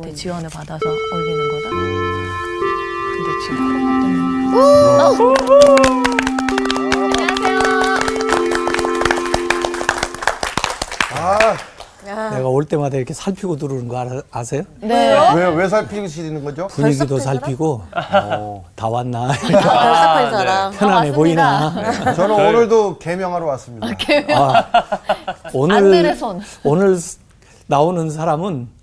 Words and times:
때 0.00 0.14
지원을 0.14 0.48
받아서 0.48 0.78
올리는 1.12 1.48
거다. 1.50 1.70
근데 3.16 3.30
지금 3.44 4.52
코로나 4.52 5.08
아, 11.14 12.30
내가 12.30 12.48
올 12.48 12.64
때마다 12.64 12.96
이렇게 12.96 13.12
살피고 13.12 13.56
들어오는 13.56 13.88
거 13.88 14.22
아세요? 14.30 14.62
때문에. 14.80 15.10
네. 15.10 15.34
왜, 15.34 15.46
왜 15.48 15.68
살피시는 15.68 16.44
거죠? 16.44 16.68
분위기도 16.68 17.18
살피고 17.18 17.82
어. 17.92 18.64
다 18.76 18.88
왔나 18.88 19.28
별삭한 19.32 20.30
사람. 20.30 20.72
편안해 20.72 21.10
아, 21.10 21.12
보이나 21.12 22.14
저는 22.14 22.34
오늘도 22.36 22.98
개명하러 22.98 23.46
왔습니다. 23.46 23.88
아, 24.34 24.64
오늘 25.52 25.76
안들의 25.76 26.16
손. 26.16 26.40
오늘 26.62 26.96
나오는 27.66 28.08
사람은 28.10 28.77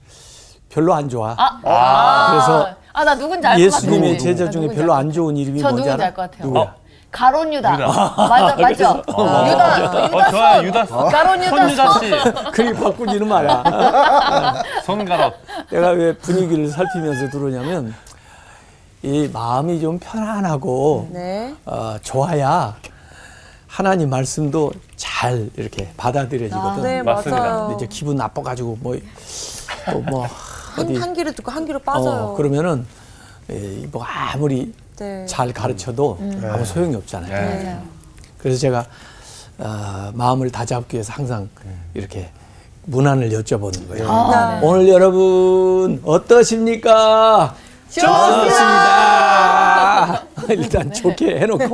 별로 0.75 0.93
안 0.93 1.07
좋아. 1.07 1.33
아, 1.37 2.27
그래서 2.31 2.67
아, 2.91 3.03
나 3.05 3.15
누군지 3.15 3.47
알 3.47 3.57
것 3.57 3.63
같아. 3.71 3.77
예수님의 3.77 4.19
제자 4.19 4.49
중에 4.49 4.67
별로 4.67 4.93
안 4.93 5.09
좋은 5.09 5.37
이름이 5.37 5.61
저 5.61 5.69
뭔지 5.69 5.83
누군지 5.83 5.93
알아? 5.93 6.05
알 6.07 6.13
것 6.13 6.21
같아요. 6.23 6.47
누구야? 6.47 6.61
어, 6.63 6.73
가론 7.11 7.53
유다. 7.53 7.71
맞아, 8.27 8.55
맞죠? 8.57 8.73
유다, 8.73 9.03
어, 9.13 10.29
좋아요. 10.31 10.63
유다 10.67 10.85
가론 10.85 11.41
유다. 11.43 11.49
손유다 11.49 11.99
씨. 11.99 12.51
그리 12.51 12.73
바꾸지는 12.73 13.25
마라. 13.29 13.63
손가락. 14.83 15.33
내가 15.71 15.89
왜 15.91 16.13
분위기를 16.17 16.67
살피면서 16.67 17.29
들어오냐면 17.29 17.95
이 19.01 19.29
마음이 19.31 19.79
좀 19.79 19.97
편안하고 19.97 21.07
네. 21.13 21.55
어, 21.65 21.95
좋아야 22.01 22.75
하나님 23.67 24.09
말씀도 24.09 24.71
잘 24.97 25.49
이렇게 25.55 25.89
받아들여지거든. 25.95 26.83
네, 26.83 27.01
맞습니다. 27.01 27.41
맞아요. 27.41 27.59
근데 27.67 27.75
이제 27.85 27.87
기분 27.89 28.15
나빠가지고 28.17 28.77
뭐, 28.81 28.97
또 29.91 29.99
뭐, 29.99 30.25
한, 30.75 30.85
어디, 30.85 30.95
한 30.95 31.13
귀로 31.13 31.31
듣고 31.31 31.51
한 31.51 31.65
귀로 31.65 31.79
빠져요. 31.79 32.23
어, 32.31 32.35
그러면은, 32.35 32.85
에, 33.49 33.87
뭐 33.91 34.03
아무리 34.03 34.73
네. 34.97 35.25
잘 35.25 35.51
가르쳐도 35.53 36.17
아무 36.51 36.65
소용이 36.65 36.95
없잖아요. 36.95 37.31
네. 37.31 37.79
그래서 38.37 38.59
제가, 38.59 38.85
어, 39.57 40.11
마음을 40.13 40.51
다잡기 40.51 40.95
위해서 40.97 41.13
항상 41.13 41.47
이렇게 41.93 42.29
문안을 42.87 43.29
여쭤보는 43.29 43.87
거예요. 43.87 44.09
아, 44.09 44.59
네. 44.59 44.67
오늘 44.67 44.87
여러분, 44.89 46.01
어떠십니까? 46.03 47.55
좋습니다. 48.85 50.21
일단 50.49 50.91
좋게 50.93 51.39
해놓고. 51.39 51.65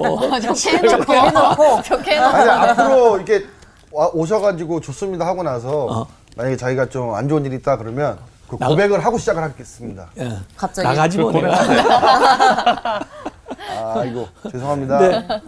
좋게 0.41 0.77
해놓고. 0.77 1.81
좋게 1.83 2.11
해놓고. 2.11 2.35
아니, 2.37 2.49
앞으로 2.69 3.17
이렇게 3.17 3.45
와- 3.91 4.09
오셔가지고 4.13 4.79
좋습니다 4.81 5.25
하고 5.25 5.43
나서 5.43 5.85
어. 5.85 6.07
만약에 6.37 6.55
자기가 6.57 6.87
좀 6.89 7.13
안 7.15 7.27
좋은 7.27 7.43
일이 7.45 7.55
있다 7.57 7.77
그러면 7.77 8.17
그 8.51 8.57
고백을 8.57 9.03
하고 9.05 9.17
시작을 9.17 9.41
하겠습니다. 9.43 10.09
예. 10.19 10.29
갑자기. 10.57 10.85
나가지 10.85 11.17
뭐 11.17 11.31
내가. 11.31 12.99
아이고, 13.95 14.27
죄송합니다. 14.51 14.97
근데 14.99 15.41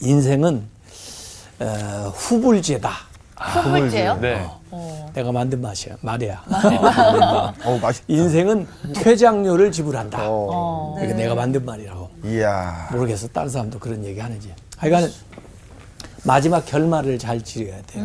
인생은 0.00 0.68
어, 1.60 2.12
후불제다. 2.14 2.90
후불제요? 3.34 4.16
네. 4.20 4.46
내가 5.14 5.32
만든 5.32 5.62
맛이야, 5.62 5.96
말이야. 6.02 6.44
어우, 7.64 7.78
맛있다. 7.80 8.04
인생은 8.08 8.68
퇴장료를 8.94 9.72
지불한다. 9.72 10.18
어. 10.20 10.96
이게 11.02 11.14
내가 11.14 11.34
만든 11.34 11.64
말이라고. 11.64 12.10
이야. 12.24 12.88
모르겠어. 12.92 13.28
다른 13.28 13.48
사람도 13.48 13.78
그런 13.78 14.04
얘기 14.04 14.20
하는지. 14.20 14.52
하여간 14.76 15.10
마지막 16.24 16.66
결말을 16.66 17.18
잘 17.18 17.40
지어야 17.40 17.80
돼요. 17.86 18.04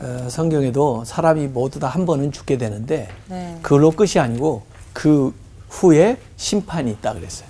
어, 0.00 0.28
성경에도 0.30 1.04
사람이 1.04 1.48
모두 1.48 1.78
다 1.80 1.88
한 1.88 2.06
번은 2.06 2.30
죽게 2.32 2.58
되는데 2.58 3.08
네. 3.28 3.58
그걸로 3.62 3.90
끝이 3.90 4.18
아니고 4.18 4.62
그 4.92 5.34
후에 5.70 6.18
심판이 6.36 6.90
있다 6.92 7.14
그랬어요. 7.14 7.48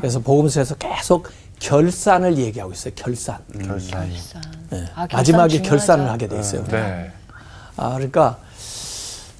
그래서 0.00 0.20
복음서에서 0.20 0.74
계속 0.76 1.28
결산을 1.58 2.38
얘기하고 2.38 2.72
있어요. 2.72 2.92
결산. 2.94 3.38
결산. 3.66 4.10
네. 4.70 4.84
아, 4.94 5.06
결산 5.06 5.18
마지막에 5.18 5.48
중요하죠. 5.56 5.70
결산을 5.70 6.10
하게 6.10 6.28
돼 6.28 6.38
있어요. 6.40 6.64
네. 6.64 7.10
아, 7.76 7.94
그러니까 7.94 8.38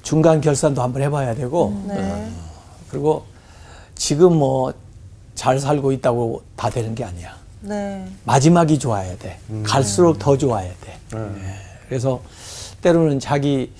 중간 0.03 0.41
결산도 0.41 0.83
한번 0.83 1.03
해봐야 1.03 1.35
되고, 1.35 1.83
네. 1.87 1.95
어, 1.99 2.31
그리고 2.91 3.25
지금 3.95 4.37
뭐 4.39 4.73
잘 5.35 5.59
살고 5.59 5.91
있다고 5.93 6.43
다 6.57 6.71
되는 6.71 6.95
게 6.95 7.05
아니야. 7.05 7.35
네. 7.61 8.07
마지막이 8.25 8.79
좋아야 8.79 9.17
돼. 9.19 9.39
갈수록 9.65 10.19
더 10.19 10.39
좋아야 10.39 10.71
돼. 10.81 10.99
예. 11.95 11.99
그래서 11.99 12.21
때로는 12.83 13.21
자기 13.21 13.73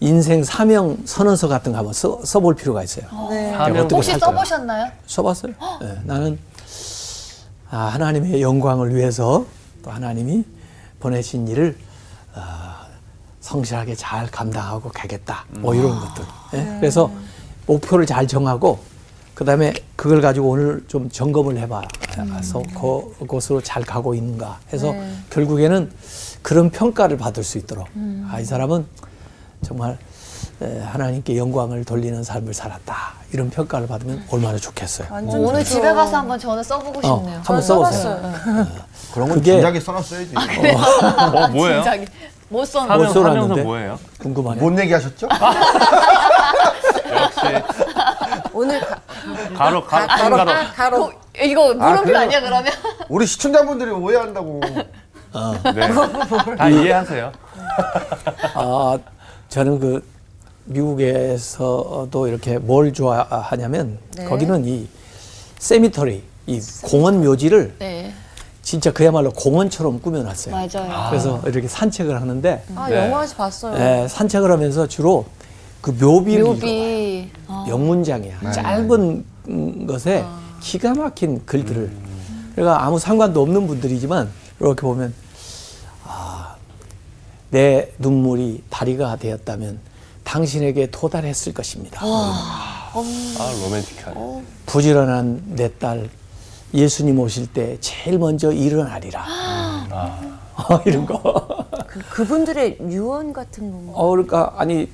인생 0.00 0.44
사명 0.44 0.98
선언서 1.06 1.48
같은 1.48 1.72
거 1.72 1.78
한번 1.78 1.94
써, 1.94 2.20
써볼 2.24 2.56
필요가 2.56 2.82
있어요. 2.82 3.06
네. 3.30 3.50
내가 3.52 3.64
어떻게 3.64 3.94
혹시. 3.94 4.18
써보셨나요? 4.18 4.90
써봤어요. 5.06 5.54
예, 5.82 5.98
나는 6.04 6.38
아, 7.70 7.78
하나님의 7.86 8.42
영광을 8.42 8.94
위해서 8.94 9.46
또 9.82 9.90
하나님이 9.90 10.44
보내신 11.00 11.48
일을 11.48 11.76
아, 12.34 12.86
성실하게 13.40 13.94
잘 13.94 14.26
감당하고 14.30 14.90
가겠다. 14.90 15.46
뭐 15.50 15.74
이런 15.74 15.98
것들. 15.98 16.24
예? 16.54 16.76
그래서 16.80 17.10
목표를 17.66 18.04
잘 18.06 18.26
정하고 18.26 18.78
그다음에 19.34 19.72
그걸 19.96 20.20
가지고 20.20 20.50
오늘 20.50 20.84
좀 20.86 21.08
점검을 21.08 21.58
해봐. 21.58 21.82
서 22.42 22.62
그곳으로 23.18 23.60
잘 23.60 23.82
가고 23.82 24.14
있는가 24.14 24.60
해서 24.72 24.94
결국에는 25.30 25.90
그런 26.44 26.68
평가를 26.70 27.16
받을 27.16 27.42
수 27.42 27.56
있도록 27.56 27.88
아, 28.30 28.38
이 28.38 28.44
사람은 28.44 28.86
정말 29.64 29.96
에, 30.60 30.80
하나님께 30.82 31.38
영광을 31.38 31.84
돌리는 31.86 32.22
삶을 32.22 32.52
살았다. 32.52 32.94
이런 33.32 33.48
평가를 33.48 33.88
받으면 33.88 34.24
얼마나 34.30 34.58
좋겠어요. 34.58 35.08
완전 35.10 35.40
뭐 35.40 35.48
오늘 35.50 35.64
좋죠. 35.64 35.76
집에 35.76 35.92
가서 35.94 36.18
한번 36.18 36.38
저는 36.38 36.62
써보고 36.62 36.98
어, 36.98 37.02
싶네요. 37.02 37.36
한번 37.36 37.42
저는 37.44 37.62
써보세요. 37.62 38.02
써봤어요. 38.02 38.66
그런 39.14 39.28
건 39.30 39.38
그게- 39.38 39.52
진작에 39.52 39.80
써놨어야지. 39.80 40.34
어, 40.36 41.48
뭐예요? 41.48 41.82
진작에. 41.82 42.04
못. 42.50 42.66
사명, 42.66 42.98
못 42.98 43.12
써놨는데? 43.12 43.62
뭐예요? 43.62 43.98
궁금하네. 44.18 44.60
뭔 44.60 44.78
얘기 44.78 44.92
하셨죠? 44.92 45.26
역시 47.10 47.40
오늘 48.52 48.80
가, 48.80 49.00
가로, 49.56 49.82
가로, 49.84 50.06
가, 50.06 50.06
가로. 50.06 50.36
가로, 50.36 50.44
가로. 50.52 50.72
가로. 50.74 51.12
이거 51.42 51.74
물음표 51.74 52.02
그래요? 52.02 52.18
아니야 52.18 52.40
그러면? 52.40 52.72
우리 53.08 53.26
시청자분들이 53.26 53.90
오해한다고. 53.90 54.60
네. 55.74 55.88
다 56.56 56.68
이해하세요. 56.68 57.32
아, 58.54 58.98
저는 59.48 59.80
그 59.80 60.04
미국에서도 60.66 62.28
이렇게 62.28 62.58
뭘 62.58 62.92
좋아하냐면 62.92 63.98
네. 64.16 64.24
거기는 64.24 64.64
이 64.64 64.88
세미터리, 65.58 66.22
이 66.46 66.60
공원 66.82 67.22
묘지를 67.22 67.74
네. 67.78 68.12
진짜 68.62 68.92
그야말로 68.92 69.30
공원처럼 69.30 70.00
꾸며놨어요. 70.00 70.54
맞아요. 70.54 71.10
그래서 71.10 71.42
이렇게 71.46 71.68
산책을 71.68 72.20
하는데 72.20 72.64
아, 72.74 72.88
네. 72.88 72.96
영화에서 72.96 73.36
봤어요. 73.36 73.76
에, 73.76 74.08
산책을 74.08 74.50
하면서 74.50 74.86
주로 74.86 75.26
그 75.80 75.90
묘비를 75.90 76.40
읽어봐요. 76.40 76.60
묘비. 76.60 77.30
어. 77.48 77.66
영문장이야. 77.68 78.52
짧은 78.52 79.24
음, 79.48 79.86
것에 79.86 80.24
기가 80.60 80.94
막힌 80.94 81.44
글들을. 81.44 81.90
그러니까 82.54 82.84
아무 82.84 82.98
상관도 82.98 83.42
없는 83.42 83.66
분들이지만 83.66 84.30
이렇게 84.60 84.80
보면 84.80 85.12
아, 85.12 85.23
내 87.54 87.88
눈물이 88.00 88.64
다리가 88.68 89.14
되었다면 89.14 89.78
당신에게 90.24 90.90
도달했을 90.90 91.54
것입니다. 91.54 92.00
아, 92.02 92.92
로맨틱하네. 93.62 94.42
부지런한 94.66 95.42
내 95.54 95.68
딸 95.78 96.08
예수님 96.74 97.20
오실 97.20 97.46
때 97.46 97.76
제일 97.80 98.18
먼저 98.18 98.50
일어나리라. 98.50 99.24
어, 100.56 100.80
이런 100.84 101.06
거. 101.06 101.64
그, 101.86 102.00
그분들의 102.10 102.78
유언 102.90 103.32
같은 103.32 103.70
건가? 103.70 103.92
어, 103.94 104.10
그러니까 104.10 104.52
아니 104.56 104.88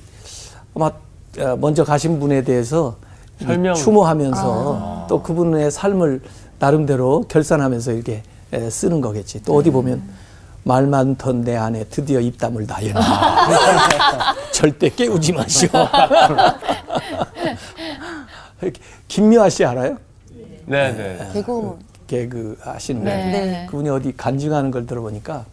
아마 0.75 0.91
어, 1.39 1.55
먼저 1.59 1.83
가신 1.83 2.19
분에 2.19 2.43
대해서 2.43 2.95
이 3.39 3.45
설명. 3.45 3.73
추모하면서 3.73 5.07
또 5.09 5.23
그분의 5.23 5.71
삶을 5.71 6.21
나름대로 6.59 7.23
결산하면서 7.27 7.93
이렇게 7.93 8.21
에, 8.53 8.69
쓰는 8.69 9.01
거겠지. 9.01 9.41
또 9.41 9.55
어디 9.55 9.71
보면 9.71 10.03
말 10.63 10.85
많던 10.87 11.41
내 11.43 11.55
안에 11.57 11.85
드디어 11.85 12.19
입담을 12.19 12.67
다했나. 12.67 13.01
절대 14.51 14.89
깨우지 14.89 15.33
마시오. 15.33 15.69
김미화 19.07 19.49
씨 19.49 19.65
알아요? 19.65 19.97
네, 20.65 20.91
네. 20.93 21.29
개그우먼. 21.33 21.79
개그 22.05 22.57
하시는 22.61 23.03
네. 23.03 23.21
분. 23.21 23.31
네. 23.31 23.65
그분이 23.69 23.89
어디 23.89 24.13
간증하는 24.15 24.69
걸 24.69 24.85
들어보니까 24.85 25.45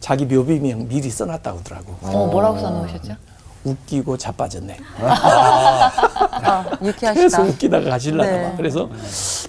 자기 0.00 0.24
묘비명 0.24 0.88
미리 0.88 1.10
써놨다고 1.10 1.58
하더라고. 1.58 1.96
어, 2.02 2.26
뭐라고 2.28 2.58
써놓으셨죠? 2.58 3.16
웃기고 3.64 4.16
자빠졌네. 4.16 4.78
아, 5.00 6.64
유쾌하시다. 6.82 7.12
계속 7.22 7.42
웃기다가 7.48 7.90
가실라나 7.90 8.30
네. 8.30 8.42
봐. 8.50 8.56
그래서 8.56 8.88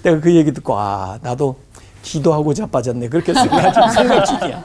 내가 0.02 0.20
그 0.20 0.34
얘기 0.34 0.52
듣고 0.52 0.76
아 0.76 1.18
나도 1.22 1.56
기도하고 2.02 2.54
자빠졌네 2.54 3.08
그렇게 3.08 3.32
생각하지 3.34 3.94
생각 3.94 4.24
중이야. 4.24 4.64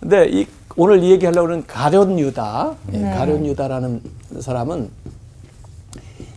근데 0.00 0.28
이 0.28 0.46
오늘 0.76 1.02
이 1.02 1.10
얘기 1.12 1.24
하려고 1.24 1.48
하는 1.48 1.64
가룟 1.66 2.18
유다, 2.18 2.74
예, 2.94 3.00
가룟 3.02 3.46
유다라는 3.46 4.02
사람은 4.40 4.90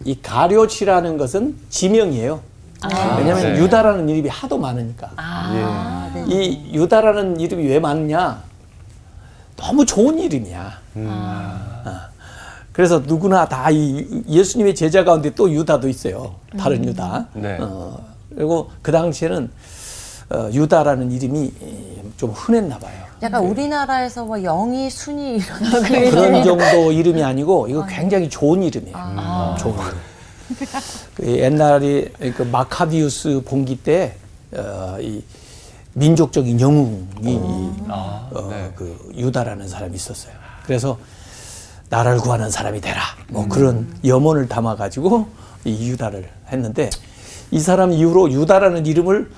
이 0.05 0.21
가룟이라는 0.21 1.17
것은 1.17 1.55
지명이에요. 1.69 2.39
왜냐하면 3.17 3.53
네. 3.53 3.59
유다라는 3.59 4.07
이름이 4.07 4.29
하도 4.29 4.57
많으니까. 4.59 5.09
아, 5.15 6.11
네. 6.13 6.25
이 6.27 6.73
유다라는 6.75 7.39
이름이 7.39 7.65
왜 7.67 7.79
많냐? 7.79 8.43
너무 9.55 9.83
좋은 9.85 10.19
이름이야. 10.19 10.71
어. 10.95 11.67
그래서 12.71 12.99
누구나 12.99 13.47
다 13.47 13.71
이 13.71 14.23
예수님의 14.29 14.75
제자 14.75 15.03
가운데 15.03 15.31
또 15.33 15.51
유다도 15.51 15.89
있어요. 15.89 16.35
다른 16.59 16.85
유다. 16.85 17.25
네. 17.33 17.57
어, 17.59 17.99
그리고 18.37 18.69
그 18.83 18.91
당시에는 18.91 19.49
어, 20.29 20.49
유다라는 20.53 21.11
이름이 21.11 21.51
좀 22.17 22.29
흔했나 22.31 22.77
봐요. 22.77 23.07
약간 23.23 23.43
우리나라에서 23.43 24.25
뭐 24.25 24.43
영희, 24.43 24.91
순희 24.91 25.37
이런 25.37 25.83
그 25.83 26.11
그런 26.11 26.43
정도 26.43 26.91
이름이 26.91 27.23
아니고 27.23 27.67
이거 27.67 27.83
굉장히 27.87 28.29
좋은 28.29 28.61
이름이에요. 28.61 29.55
좋은 29.57 29.73
이름. 29.73 29.97
그 31.15 31.27
옛날에 31.39 32.09
그 32.35 32.43
마카비우스 32.43 33.41
봉기 33.43 33.77
때 33.77 34.15
어, 34.53 34.97
이 34.99 35.23
민족적인 35.93 36.61
영웅이 36.61 37.71
아, 37.87 38.29
어, 38.31 38.47
네. 38.51 38.71
그 38.75 39.11
유다라는 39.15 39.67
사람이 39.67 39.95
있었어요. 39.95 40.33
그래서 40.63 40.99
나라를 41.89 42.19
구하는 42.19 42.51
사람이 42.51 42.81
되라. 42.81 43.01
뭐 43.29 43.47
그런 43.47 43.87
염원을 44.05 44.47
담아 44.47 44.75
가지고 44.75 45.27
이 45.65 45.89
유다를 45.89 46.29
했는데 46.51 46.91
이 47.51 47.59
사람 47.59 47.91
이후로 47.93 48.31
유다라는 48.31 48.85
이름을 48.85 49.29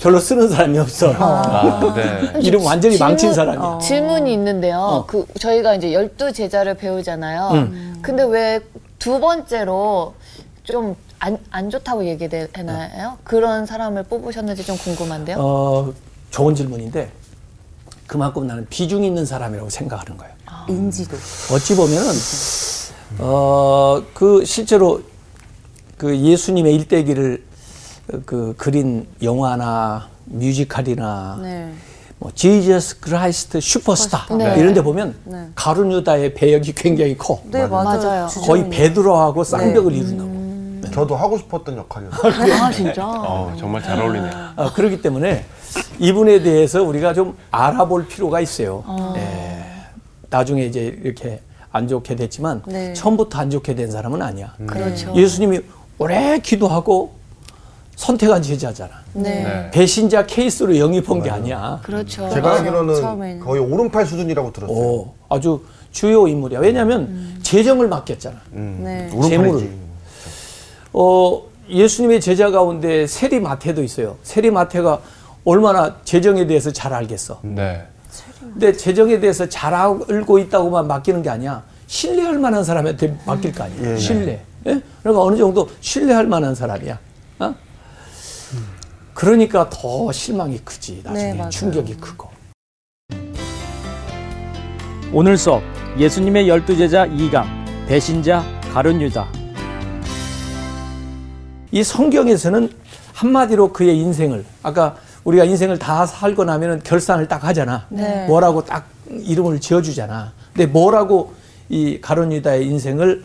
별로, 0.00 0.18
쓰는 0.20 0.48
사람이 0.48 0.78
없어. 0.78 1.12
아, 1.16 1.92
네. 1.94 2.32
이름 2.42 2.64
완전히 2.64 2.98
망친 2.98 3.32
질문- 3.32 3.34
사람이야. 3.34 3.78
질문이 3.78 4.32
있는데요. 4.34 4.78
어. 4.78 5.06
그 5.06 5.26
저희가 5.40 5.74
이제 5.74 5.92
열두 5.92 6.32
제자를 6.32 6.74
배우잖아요. 6.76 7.48
음. 7.52 7.98
근데 8.02 8.22
왜 8.24 8.60
두 8.98 9.18
번째로 9.20 10.14
좀 10.64 10.94
안 11.20 11.38
안 11.50 11.70
좋다고 11.70 12.04
얘기되나요? 12.04 13.16
그런 13.24 13.64
사람을 13.64 14.02
뽑으셨는지 14.04 14.62
좀 14.64 14.76
궁금한데요. 14.76 15.36
어, 15.38 15.92
좋은 16.30 16.54
질문인데 16.54 17.10
그만큼 18.06 18.46
나는 18.46 18.66
비중 18.68 19.04
있는 19.04 19.24
사람이라고 19.24 19.70
생각하는 19.70 20.18
거예요. 20.18 20.34
인지도. 20.68 21.16
어찌 21.52 21.76
보면은 21.76 22.10
어, 23.18 24.02
그 24.12 24.44
실제로 24.44 25.00
그 25.96 26.14
예수님의 26.16 26.74
일대기를 26.74 27.42
그 28.24 28.54
그린 28.56 29.06
영화나 29.22 30.08
뮤지컬이나 30.26 31.38
네. 31.42 31.72
뭐 32.18 32.30
지저스 32.34 33.00
크라이스트 33.00 33.60
슈퍼스타 33.60 34.34
네. 34.36 34.56
이런 34.58 34.74
데 34.74 34.82
보면 34.82 35.14
네. 35.24 35.48
가룟 35.54 35.90
유다의 35.92 36.34
배역이 36.34 36.74
굉장히 36.74 37.16
커. 37.16 37.40
네, 37.50 37.66
맞아요. 37.66 37.84
맞아요. 38.00 38.26
거의 38.46 38.68
베드로하고 38.68 39.44
쌍벽을 39.44 39.92
이룬다고. 39.92 40.30
네. 40.82 40.90
저도 40.90 41.16
하고 41.16 41.38
싶었던 41.38 41.76
역할이었어요. 41.76 42.54
아 42.54 42.70
진짜. 42.70 43.06
어, 43.06 43.54
정말 43.58 43.82
잘 43.82 44.00
어울리네요. 44.00 44.32
아, 44.56 44.72
그렇기 44.72 45.02
때문에 45.02 45.44
이분에 45.98 46.42
대해서 46.42 46.82
우리가 46.82 47.14
좀 47.14 47.36
알아볼 47.50 48.06
필요가 48.06 48.40
있어요. 48.40 48.84
예. 49.16 49.64
나중에 50.30 50.64
이제 50.66 50.98
이렇게 51.02 51.40
안 51.72 51.88
좋게 51.88 52.16
됐지만 52.16 52.62
네. 52.66 52.92
처음부터 52.92 53.38
안 53.38 53.50
좋게 53.50 53.74
된 53.74 53.90
사람은 53.90 54.22
아니야. 54.22 54.54
그렇죠. 54.66 55.12
예수님이 55.16 55.60
오래 55.98 56.38
기도하고 56.38 57.14
선택한 57.96 58.42
제자잖아. 58.42 58.90
네. 59.14 59.44
네. 59.44 59.70
배신자 59.70 60.26
케이스로 60.26 60.76
영입한 60.78 61.22
게 61.22 61.30
아니야. 61.30 61.80
그렇죠. 61.82 62.28
제가 62.30 62.56
알기로는 62.56 63.00
처음에는. 63.00 63.40
거의 63.40 63.60
오른팔 63.62 64.06
수준이라고 64.06 64.52
들었어요. 64.52 64.76
오, 64.76 65.12
아주 65.28 65.62
주요 65.92 66.26
인물이야. 66.26 66.58
왜냐하면 66.60 67.38
재정을 67.42 67.88
맡겼잖아. 67.88 68.36
음. 68.54 68.80
네. 68.82 69.08
오른팔이지. 69.12 69.30
재물을. 69.30 69.70
어, 70.92 71.42
예수님의 71.68 72.20
제자 72.20 72.50
가운데 72.50 73.06
세리 73.06 73.40
마태도 73.40 73.82
있어요. 73.82 74.16
세리 74.22 74.50
마태가 74.50 75.00
얼마나 75.44 75.96
재정에 76.04 76.46
대해서 76.46 76.72
잘 76.72 76.92
알겠어. 76.92 77.40
네. 77.42 77.82
근데 78.40 78.72
재정에 78.72 79.18
대해서 79.20 79.48
잘 79.48 79.74
알고 79.74 80.38
있다고만 80.38 80.86
맡기는 80.86 81.22
게 81.22 81.30
아니야. 81.30 81.62
신뢰할 81.86 82.38
만한 82.38 82.64
사람한테 82.64 83.16
맡길 83.24 83.52
거 83.52 83.64
아니야. 83.64 83.78
예, 83.82 83.92
예. 83.92 83.96
신뢰. 83.96 84.40
예? 84.66 84.80
그러니까 85.02 85.22
어느 85.22 85.36
정도 85.36 85.68
신뢰할 85.80 86.26
만한 86.26 86.54
사람이야. 86.54 86.98
어? 89.14 89.20
그러니까 89.24 89.68
더 89.70 90.10
실망이 90.12 90.58
크지. 90.58 91.02
나중에 91.04 91.32
네. 91.34 91.48
충격이 91.48 91.96
크고. 91.96 92.28
오늘 95.12 95.38
수업 95.38 95.62
예수님의 95.96 96.48
열두 96.48 96.76
제자 96.76 97.06
2강 97.06 97.44
배신자 97.86 98.44
가룟 98.72 99.00
유다 99.00 99.28
이 101.70 101.84
성경에서는 101.84 102.68
한마디로 103.12 103.72
그의 103.72 103.96
인생을 103.98 104.44
아까 104.64 104.96
우리가 105.22 105.44
인생을 105.44 105.78
다 105.78 106.04
살고 106.04 106.44
나면은 106.44 106.82
결산을 106.82 107.28
딱 107.28 107.44
하잖아. 107.44 107.86
네. 107.90 108.26
뭐라고 108.26 108.64
딱 108.64 108.88
이름을 109.08 109.60
지어주잖아. 109.60 110.32
근데 110.52 110.66
뭐라고 110.66 111.32
이 111.68 112.00
가론 112.00 112.32
유다의 112.32 112.66
인생을 112.66 113.24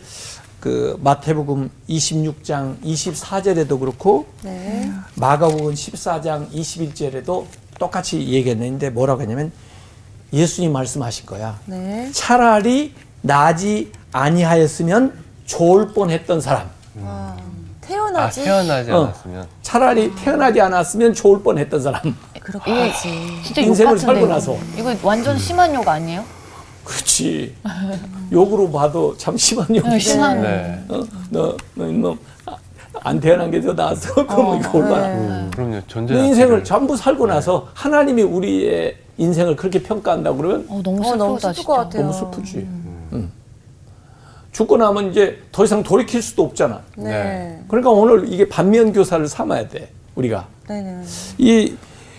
그 0.60 0.98
마태복음 1.02 1.70
26장 1.88 2.80
24절에도 2.82 3.80
그렇고 3.80 4.26
네. 4.42 4.90
마가복음 5.14 5.72
14장 5.72 6.50
21절에도 6.52 7.46
똑같이 7.78 8.20
얘기했는데 8.28 8.90
뭐라고 8.90 9.22
했냐면 9.22 9.50
예수님 10.32 10.72
말씀하신 10.72 11.26
거야. 11.26 11.58
네. 11.64 12.10
차라리 12.12 12.92
나지 13.22 13.90
아니하였으면 14.12 15.14
좋을 15.46 15.92
뻔했던 15.94 16.40
사람. 16.40 16.68
와. 17.02 17.10
아, 17.10 17.36
태어나지? 17.80 18.44
태어나지 18.44 18.90
어. 18.92 19.04
않았으면. 19.04 19.46
차라리 19.62 20.14
태어나지 20.14 20.60
않았으면 20.60 21.14
좋을 21.14 21.42
뻔했던 21.42 21.82
사람. 21.82 22.16
그렇게까지. 22.40 23.40
진짜 23.44 23.60
인생을 23.62 23.98
살고 23.98 24.20
이거. 24.26 24.28
나서. 24.34 24.56
이거 24.76 24.94
완전 25.02 25.38
심한 25.38 25.74
욕 25.74 25.88
아니에요? 25.88 26.24
그렇지. 26.90 27.54
욕으로 28.32 28.70
봐도 28.70 29.16
참 29.16 29.36
심한 29.36 29.66
네, 29.70 29.78
욕이지. 29.78 30.00
심한. 30.00 30.42
네. 30.42 30.84
어? 30.88 31.02
너, 31.30 31.56
너 31.74 31.86
이놈 31.86 32.18
아, 32.46 32.56
안 33.04 33.20
태어난 33.20 33.50
게 33.50 33.60
더 33.60 33.72
나았어. 33.72 34.26
그러면 34.26 34.58
이거 34.58 34.78
얼마나. 34.78 35.08
네. 35.08 35.48
그럼요. 35.54 35.80
존재 35.86 36.14
내 36.14 36.26
인생을 36.26 36.62
자체를- 36.62 36.64
전부 36.64 36.96
살고 36.96 37.26
나서 37.28 37.68
하나님이 37.74 38.22
우리의 38.22 38.96
인생을 39.18 39.54
그렇게 39.56 39.82
평가한다고 39.82 40.36
그러면 40.36 40.66
어, 40.68 40.80
너무 40.82 41.00
어, 41.00 41.04
슬프다 41.04 41.16
너무 41.18 41.38
슬플 41.38 41.54
진짜. 41.54 41.66
것 41.66 41.74
같아요. 41.74 42.02
너무 42.02 42.12
슬프지. 42.18 42.66
응. 43.12 43.30
죽고 44.52 44.76
나면 44.78 45.10
이제 45.12 45.38
더 45.52 45.64
이상 45.64 45.82
돌이킬 45.84 46.20
수도 46.22 46.42
없잖아. 46.44 46.80
네. 46.96 47.62
그러니까 47.68 47.90
오늘 47.90 48.32
이게 48.32 48.48
반면 48.48 48.92
교사를 48.92 49.26
삼아야 49.28 49.68
돼. 49.68 49.90
우리가. 50.16 50.48
네 50.68 50.82
네. 50.82 51.02
이 51.38 51.74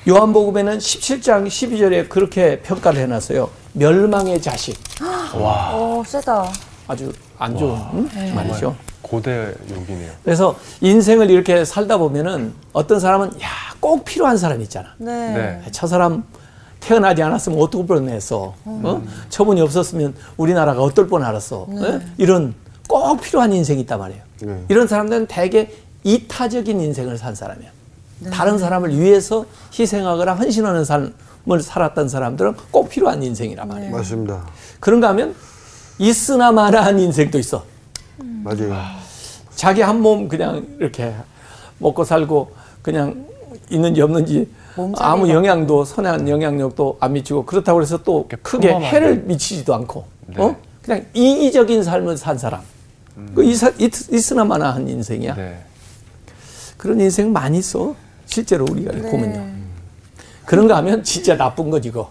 요한복음에는 0.08 0.78
17장 0.78 1.46
12절에 1.48 2.08
그렇게 2.10 2.60
평가를 2.62 3.02
해놨어요. 3.02 3.50
멸망의 3.74 4.42
자식. 4.42 4.78
어, 5.74 6.04
세다. 6.06 6.52
아주 6.88 7.12
안 7.38 7.58
좋은 7.58 7.80
응? 7.94 8.36
말이죠. 8.36 8.76
고대 9.02 9.54
욕이네요. 9.70 10.12
그래서 10.24 10.56
인생을 10.82 11.30
이렇게 11.30 11.66
살다 11.66 11.98
보면은 11.98 12.54
어떤 12.74 13.00
사람은 13.00 13.42
야, 13.42 13.48
꼭 13.80 14.06
필요한 14.06 14.38
사람 14.38 14.62
있잖아. 14.62 14.90
네. 14.98 15.12
네. 15.34 15.62
저 15.72 15.88
사람 15.88 16.24
태어나지 16.80 17.22
않았으면 17.22 17.60
어떻게 17.60 17.86
뻔했어. 17.86 18.54
어? 18.66 19.04
처분이 19.30 19.62
없었으면 19.62 20.16
우리나라가 20.38 20.82
어떨 20.82 21.08
뻔 21.08 21.24
알았어. 21.24 21.68
어? 21.70 22.00
이런 22.18 22.54
꼭 22.88 23.22
필요한 23.22 23.54
인생이 23.54 23.82
있단 23.82 24.00
말이에요. 24.00 24.22
네. 24.42 24.66
이런 24.70 24.88
사람들은 24.88 25.28
대개 25.28 25.70
이타적인 26.04 26.80
인생을 26.82 27.18
산 27.18 27.36
사람이야. 27.36 27.70
다른 28.32 28.58
사람을 28.58 28.98
위해서 29.00 29.46
희생하거나 29.78 30.34
헌신하는 30.36 30.86
삶 30.86 31.14
을 31.50 31.60
살았던 31.62 32.08
사람들은 32.08 32.56
꼭 32.70 32.90
필요한 32.90 33.24
인생이란 33.24 33.68
말이에요. 33.68 33.92
맞습니다. 33.92 34.46
그런가 34.80 35.10
하면 35.10 35.34
있으나 35.98 36.52
마나한 36.52 37.00
인생도 37.00 37.40
있어. 37.40 37.66
맞아요. 38.44 38.76
자기 39.56 39.82
한 39.82 40.00
몸 40.02 40.28
그냥 40.28 40.68
이렇게 40.80 41.14
먹고 41.80 42.04
살고 42.04 42.52
그냥 42.84 43.26
있는지 43.72 44.02
없는지 44.02 44.48
아무 45.00 45.30
영향도 45.30 45.84
선한 45.84 46.30
영향력도 46.30 46.98
안 47.00 47.14
미치고 47.14 47.46
그렇다고 47.46 47.82
해서 47.82 47.98
또 48.04 48.28
크게. 48.44 48.70
해를 48.74 49.18
미치지도 49.26 49.74
않고 49.76 50.06
네. 50.28 50.42
어? 50.44 50.56
그냥 50.84 51.06
이기적인 51.14 51.84
삶을 51.84 52.18
산 52.18 52.38
사람 52.38 52.62
그 53.36 53.44
있, 53.44 53.58
있, 53.80 54.14
있으나마나한 54.14 54.88
인생이야 54.88 55.36
네. 55.36 55.60
그런 56.78 57.00
인생 57.02 57.32
많이 57.34 57.58
있어 57.60 57.96
실제로 58.26 58.66
우리가 58.70 58.92
보면요 59.10 59.46
그런가 60.46 60.78
하면 60.78 61.04
진짜 61.04 61.36
나쁜 61.36 61.70
거지 61.70 61.92
그 61.92 62.04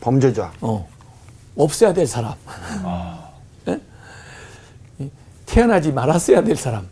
범죄자. 0.00 0.52
어. 0.60 0.88
없어야 1.56 1.92
될 1.92 2.06
사람. 2.06 2.34
예? 3.68 3.80
이, 4.98 5.10
태어나지 5.46 5.92
말았어야 5.92 6.42
될 6.42 6.56
사람. 6.56 6.88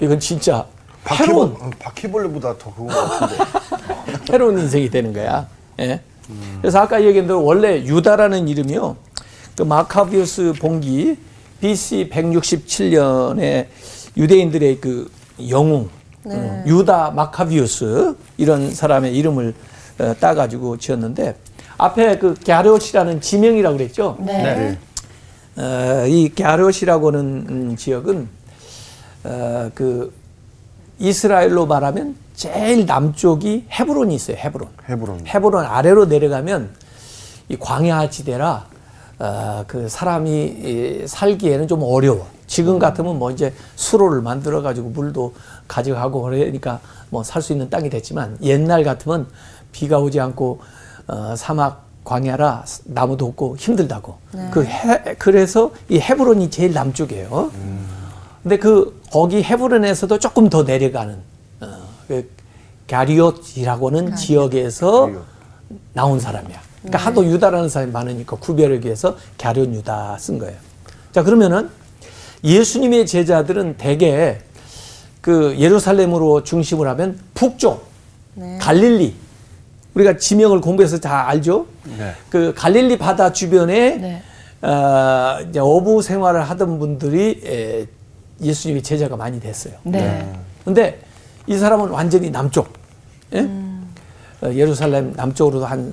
이건 0.00 0.20
진짜 0.20 0.66
바퀴벌, 1.04 1.28
해로운, 1.28 1.56
어, 1.60 1.70
바퀴벌레보다 1.78 2.58
더 2.58 2.74
그런 2.74 2.88
것 2.88 2.94
같은데. 2.94 3.44
해로운 4.32 4.58
인생이 4.58 4.88
되는 4.90 5.12
거야. 5.12 5.48
예? 5.80 6.00
그래서 6.60 6.78
아까 6.78 7.02
얘기한 7.02 7.26
대로 7.26 7.42
원래 7.44 7.82
유다라는 7.82 8.46
이름이요. 8.48 8.96
그 9.56 9.62
마카비우스 9.62 10.52
봉기 10.60 11.18
BC 11.60 12.08
167년에 12.12 13.66
유대인들의 14.16 14.80
그 14.80 15.10
영웅 15.48 15.90
음, 16.26 16.64
유다 16.66 17.12
마카비우스 17.12 18.14
이런 18.36 18.72
사람의 18.72 19.16
이름을 19.16 19.54
어, 20.00 20.14
따가지고 20.20 20.76
지었는데 20.76 21.36
앞에 21.78 22.18
그 22.18 22.34
갸롯이라는 22.46 23.20
지명이라고 23.20 23.76
그랬죠. 23.76 24.18
네. 24.20 24.78
어, 25.56 26.04
이 26.06 26.28
갸롯이라고는 26.30 27.20
음, 27.48 27.76
지역은 27.76 28.28
어, 29.24 29.70
그 29.74 30.12
이스라엘로 30.98 31.66
말하면 31.66 32.16
제일 32.34 32.86
남쪽이 32.86 33.66
헤브론이 33.70 34.14
있어요. 34.14 34.36
헤브론. 34.36 34.68
헤브론. 34.88 35.26
헤브론 35.26 35.64
아래로 35.64 36.06
내려가면 36.06 36.70
이 37.48 37.56
광야 37.56 38.10
지대라 38.10 38.66
어, 39.20 39.64
그 39.66 39.88
사람이 39.88 40.30
이, 40.44 41.02
살기에는 41.06 41.68
좀 41.68 41.82
어려워. 41.82 42.26
지금 42.46 42.78
같으면 42.78 43.18
뭐 43.18 43.30
이제 43.30 43.52
수로를 43.76 44.22
만들어 44.22 44.60
가지고 44.62 44.88
물도 44.90 45.34
가져가고 45.68 46.22
그러니까 46.22 46.80
뭐 47.10 47.22
살 47.22 47.42
수 47.42 47.52
있는 47.52 47.68
땅이 47.70 47.90
됐지만 47.90 48.38
옛날 48.42 48.82
같으면 48.82 49.26
비가 49.72 49.98
오지 49.98 50.18
않고 50.20 50.60
어, 51.06 51.34
사막 51.36 51.84
광야라 52.04 52.64
나무도 52.86 53.26
없고 53.26 53.56
힘들다고. 53.58 54.16
그 54.50 54.64
해, 54.64 55.14
그래서 55.18 55.70
이 55.88 55.98
헤브론이 56.00 56.50
제일 56.50 56.72
남쪽이에요. 56.72 57.52
근데 58.42 58.56
그 58.58 58.98
거기 59.12 59.42
헤브론에서도 59.42 60.18
조금 60.18 60.48
더 60.48 60.62
내려가는 60.62 61.18
어, 61.60 61.66
그 62.08 62.28
가리옷이라고는 62.88 64.16
지역에서 64.16 65.00
가리옷. 65.02 65.24
나온 65.92 66.18
사람이야. 66.18 66.58
그러니까 66.82 66.98
하도 66.98 67.24
유다라는 67.24 67.68
사람이 67.68 67.92
많으니까 67.92 68.36
구별하기 68.36 68.84
위해서 68.84 69.16
가룟 69.38 69.74
유다 69.74 70.16
쓴 70.18 70.38
거예요. 70.38 70.56
자 71.12 71.22
그러면은 71.22 71.68
예수님의 72.42 73.06
제자들은 73.06 73.76
대개 73.76 74.38
그 75.20 75.56
예루살렘으로 75.58 76.42
중심을 76.42 76.88
하면 76.88 77.18
북쪽 77.34 77.84
갈릴리 78.58 79.14
우리가 79.94 80.16
지명을 80.16 80.60
공부해서 80.60 80.98
다 80.98 81.28
알죠. 81.28 81.66
네. 81.84 82.14
그 82.30 82.54
갈릴리 82.56 82.96
바다 82.96 83.32
주변에 83.32 83.96
네. 83.96 84.22
어, 84.62 85.38
이제 85.48 85.58
어부 85.58 86.02
생활을 86.02 86.42
하던 86.48 86.78
분들이 86.78 87.40
에, 87.44 87.86
예수님의 88.40 88.82
제자가 88.82 89.16
많이 89.16 89.40
됐어요. 89.40 89.74
네. 89.82 90.32
근데 90.64 91.00
이 91.46 91.56
사람은 91.56 91.88
완전히 91.88 92.30
남쪽, 92.30 92.72
예? 93.34 93.40
어, 94.42 94.52
예루살렘 94.52 95.12
남쪽으로도 95.16 95.66
한, 95.66 95.92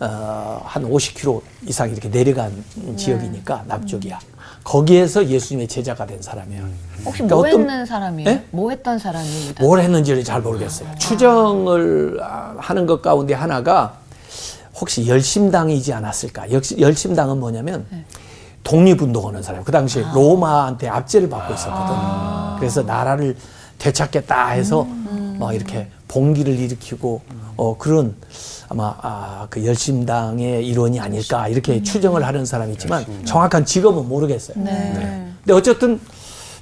어, 0.00 0.60
한 0.64 0.82
50km 0.90 1.40
이상 1.66 1.90
이렇게 1.90 2.08
내려간 2.08 2.52
지역이니까 2.96 3.64
남쪽이야. 3.66 4.18
거기에서 4.62 5.26
예수님의 5.26 5.68
제자가 5.68 6.06
된 6.06 6.20
사람이야. 6.20 6.60
혹시 7.04 7.22
그러니까 7.22 7.36
뭐 7.36 7.46
어떤- 7.46 7.60
했는 7.60 7.86
사람이에요? 7.86 8.28
예? 8.30 8.44
뭐 8.50 8.70
했던 8.70 8.98
사람이 8.98 9.26
유다? 9.48 9.64
뭘 9.64 9.80
했는지를 9.80 10.24
잘 10.24 10.42
모르겠어요. 10.42 10.88
추정을 10.98 12.18
아, 12.20 12.54
하는 12.58 12.84
것 12.86 13.00
가운데 13.00 13.32
하나가 13.32 13.98
혹시 14.78 15.06
열심당이지 15.06 15.92
않았을까? 15.92 16.50
역시 16.52 16.76
열심당은 16.80 17.38
뭐냐면 17.38 17.86
독립운동하는 18.64 19.42
사람. 19.42 19.62
그 19.64 19.70
당시에 19.72 20.04
로마한테 20.12 20.88
압제를 20.88 21.30
받고 21.30 21.54
있었거든. 21.54 21.94
그래서 22.58 22.82
나라를 22.82 23.36
되찾겠다 23.78 24.48
해서 24.48 24.86
막 25.38 25.54
이렇게 25.54 25.88
봉기를 26.08 26.58
일으키고 26.58 27.22
어 27.56 27.76
그런 27.76 28.14
아마 28.68 28.94
아, 29.00 29.46
그 29.50 29.64
열심당의 29.64 30.66
일원이 30.66 31.00
아닐까 31.00 31.48
이렇게 31.48 31.82
추정을 31.82 32.26
하는 32.26 32.44
사람이 32.44 32.72
있지만 32.72 33.04
정확한 33.24 33.64
직업은 33.64 34.08
모르겠어요. 34.08 34.58
네. 34.62 35.32
근데 35.44 35.52
어쨌든 35.52 36.00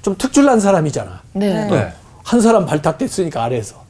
좀 0.01 0.15
특출난 0.17 0.59
사람이잖아. 0.59 1.21
네. 1.33 1.67
네. 1.67 1.93
한 2.23 2.41
사람 2.41 2.65
발탁됐으니까 2.65 3.43
아래에서. 3.43 3.83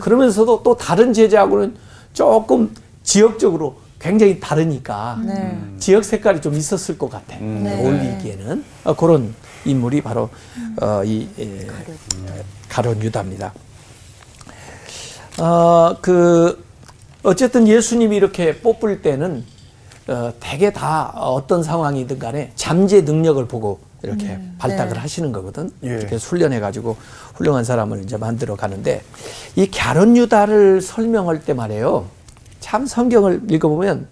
그러면서도 0.00 0.62
또 0.62 0.76
다른 0.76 1.12
제자하고는 1.12 1.76
조금 2.12 2.74
지역적으로 3.02 3.76
굉장히 3.98 4.38
다르니까 4.40 5.18
네. 5.24 5.58
지역 5.78 6.04
색깔이 6.04 6.40
좀 6.40 6.54
있었을 6.54 6.98
것 6.98 7.08
같아. 7.10 7.36
어울리기에는 7.36 8.64
어, 8.84 8.94
그런 8.94 9.34
인물이 9.64 10.02
바로 10.02 10.28
어, 10.80 11.02
이 11.04 11.28
예, 11.38 11.66
가론 12.68 13.02
유다입니다. 13.02 13.52
어, 15.38 15.96
그 16.00 16.62
어쨌든 17.22 17.66
예수님이 17.66 18.16
이렇게 18.16 18.58
뽑을 18.58 19.02
때는 19.02 19.44
어, 20.08 20.32
대개 20.38 20.72
다 20.72 21.12
어떤 21.16 21.62
상황이든 21.62 22.18
간에 22.18 22.52
잠재 22.54 23.02
능력을 23.02 23.44
보고 23.46 23.80
이렇게 24.02 24.38
발탁을 24.58 24.98
하시는 24.98 25.32
거거든. 25.32 25.70
예. 25.82 25.88
이렇게 25.88 26.16
훈련해 26.16 26.60
가지고 26.60 26.96
훌륭한 27.34 27.64
사람을 27.64 28.02
이제 28.04 28.18
만들어 28.18 28.54
가는데 28.54 29.02
이 29.56 29.66
갸론 29.70 30.16
유다를 30.16 30.82
설명할 30.82 31.42
때 31.42 31.54
말이에요. 31.54 32.04
참 32.60 32.86
성경을 32.86 33.42
읽어보면 33.50 34.06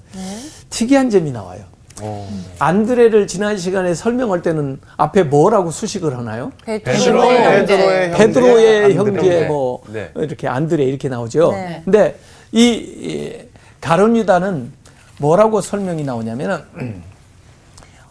특이한 0.71 1.11
점이 1.11 1.31
나와요. 1.31 1.65
어. 2.05 2.29
안드레를 2.59 3.29
지난 3.29 3.57
시간에 3.57 3.95
설명할 3.95 4.43
때는 4.43 4.81
앞에 4.97 5.23
뭐라고 5.23 5.71
수식을 5.71 6.19
하나요? 6.19 6.51
베드로 6.65 6.93
베드로의. 7.23 8.11
베드로의 8.13 8.85
안드레. 8.85 8.95
형제 8.97 9.47
뭐 9.47 9.83
네. 9.87 10.11
이렇게 10.17 10.49
안드레 10.49 10.83
이렇게 10.85 11.09
나오죠. 11.09 11.53
네. 11.53 11.83
근데 11.85 12.19
이, 12.51 12.73
이 12.73 13.39
가론 13.81 14.17
유다는 14.17 14.73
뭐라고 15.19 15.61
설명이 15.61 16.03
나오냐면은 16.03 16.65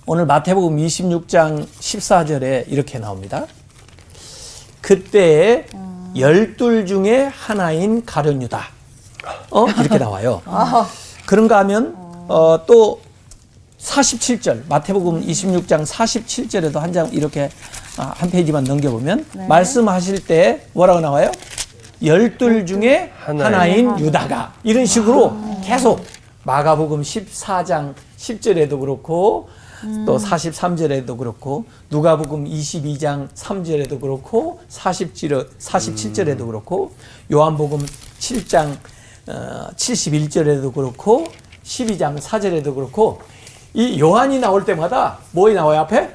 오늘 0.07 0.25
마태복음 0.25 0.77
26장 0.77 1.67
14절에 1.67 2.63
이렇게 2.67 2.97
나옵니다. 2.97 3.45
그때에 4.79 5.65
열둘 6.17 6.85
중에 6.85 7.23
하나인 7.25 8.05
가론 8.05 8.41
유다. 8.41 8.67
어? 9.51 9.65
이렇게 9.67 9.97
나와요. 9.97 10.41
그런가 11.25 11.59
하면 11.59 11.93
어, 12.29 12.63
또 12.65 13.01
47절 13.81 14.67
마태복음 14.69 15.25
26장 15.25 15.85
47절에도 15.85 16.75
한 16.79 16.91
장 16.91 17.09
이렇게 17.13 17.49
아, 17.97 18.13
한 18.15 18.29
페이지만 18.29 18.63
넘겨보면 18.65 19.25
말씀하실 19.47 20.25
때 20.27 20.65
뭐라고 20.73 20.99
나와요? 20.99 21.31
열둘 22.03 22.65
중에 22.65 23.11
하나인. 23.17 23.45
하나인 23.53 23.99
유다가 23.99 24.53
이런 24.63 24.85
식으로 24.85 25.33
계속 25.63 26.03
마가복음 26.43 27.01
14장 27.01 27.93
10절에도 28.17 28.79
그렇고 28.79 29.47
또 30.05 30.17
43절에도 30.17 31.17
그렇고 31.17 31.65
누가복음 31.89 32.45
22장 32.45 33.29
3절에도 33.33 33.99
그렇고 34.01 34.59
40절 34.69 35.47
47절에도 35.59 36.45
그렇고 36.45 36.91
요한복음 37.31 37.85
7장 38.19 38.77
어, 39.27 39.67
71절에도 39.75 40.73
그렇고 40.73 41.25
12장 41.63 42.19
4절에도 42.19 42.75
그렇고 42.75 43.21
이 43.73 43.99
요한이 43.99 44.39
나올 44.39 44.65
때마다 44.65 45.17
뭐이 45.31 45.53
나와요 45.53 45.81
앞에? 45.81 46.13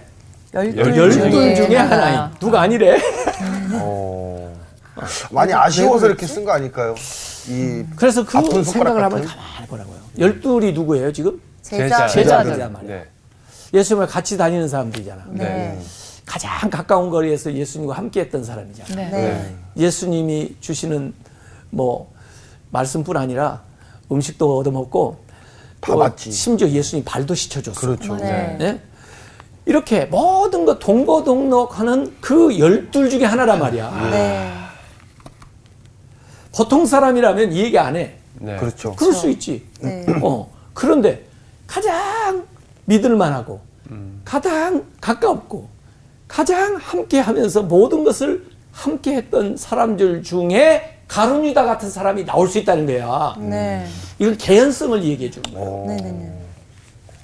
열둘 0.55 0.97
열둘 0.97 1.31
중에 1.31 1.55
중에 1.55 1.77
하나. 1.77 1.97
하나인 1.97 2.31
누가 2.39 2.61
아니래? 2.63 2.99
어. 3.75 4.55
많이 5.31 5.53
아쉬워서 5.53 6.07
이렇게 6.07 6.27
쓴 6.27 6.45
거 6.45 6.53
아닐까요? 6.53 6.95
이 7.49 7.85
그래서 7.97 8.25
그 8.25 8.65
생각을 8.65 9.03
한번 9.03 9.23
같은? 9.23 9.37
가만히 9.37 9.67
보라고요. 9.69 9.97
열둘이 10.19 10.73
누구예요 10.73 11.13
지금? 11.13 11.41
제자. 11.63 12.07
제자들이란 12.07 12.73
말이에요. 12.73 12.95
네. 12.95 13.07
예수님을 13.75 14.07
같이 14.07 14.37
다니는 14.37 14.69
사람들이잖아. 14.69 15.25
네. 15.31 15.79
가장 16.25 16.71
가까운 16.71 17.11
거리에서 17.11 17.53
예수님과 17.53 17.95
함께했던 17.95 18.45
사람이잖아. 18.45 18.95
네. 18.95 19.11
네. 19.11 19.57
예수님이 19.77 20.57
주시는 20.61 21.13
뭐 21.71 22.13
말씀뿐 22.71 23.17
아니라 23.17 23.63
음식도 24.11 24.59
얻어먹고 24.59 25.26
다또 25.87 25.99
맞지. 25.99 26.33
심지어 26.33 26.69
예수님 26.69 27.05
발도 27.05 27.35
씻혀줬어. 27.35 27.81
그렇죠. 27.81 28.17
네. 28.17 28.57
네? 28.59 28.81
이렇게 29.65 30.05
모든 30.07 30.65
거 30.65 30.79
동거동록하는 30.79 32.17
그 32.21 32.59
열둘 32.59 33.09
중에 33.11 33.25
하나란 33.25 33.59
말이야. 33.59 34.11
네. 34.11 34.53
보통 36.55 36.87
사람이라면 36.87 37.53
이 37.53 37.59
얘기 37.59 37.79
안 37.79 37.97
해. 37.97 38.15
네. 38.39 38.57
그렇죠. 38.57 38.95
그럴 38.95 39.13
수 39.13 39.29
있지. 39.31 39.67
네. 39.81 40.05
어. 40.23 40.51
그런데 40.75 41.25
가장 41.67 42.45
믿을만하고 42.85 43.61
가장 44.25 44.85
가깝고 45.01 45.69
가장 46.29 46.77
함께 46.77 47.19
하면서 47.19 47.63
모든 47.63 48.05
것을 48.05 48.45
함께 48.73 49.17
했던 49.17 49.57
사람들 49.57 50.23
중에 50.23 50.96
가룟유다 51.09 51.65
같은 51.65 51.89
사람이 51.91 52.25
나올 52.27 52.49
수 52.49 52.59
있다는 52.59 52.87
거야. 52.87 53.35
네. 53.39 53.87
이건 54.19 54.37
개연성을 54.37 55.03
얘기해 55.05 55.31
주는 55.31 55.53
거야. 55.55 55.65
어. 55.65 55.85
네. 55.89 55.97
네. 55.97 56.11
네. 56.11 56.33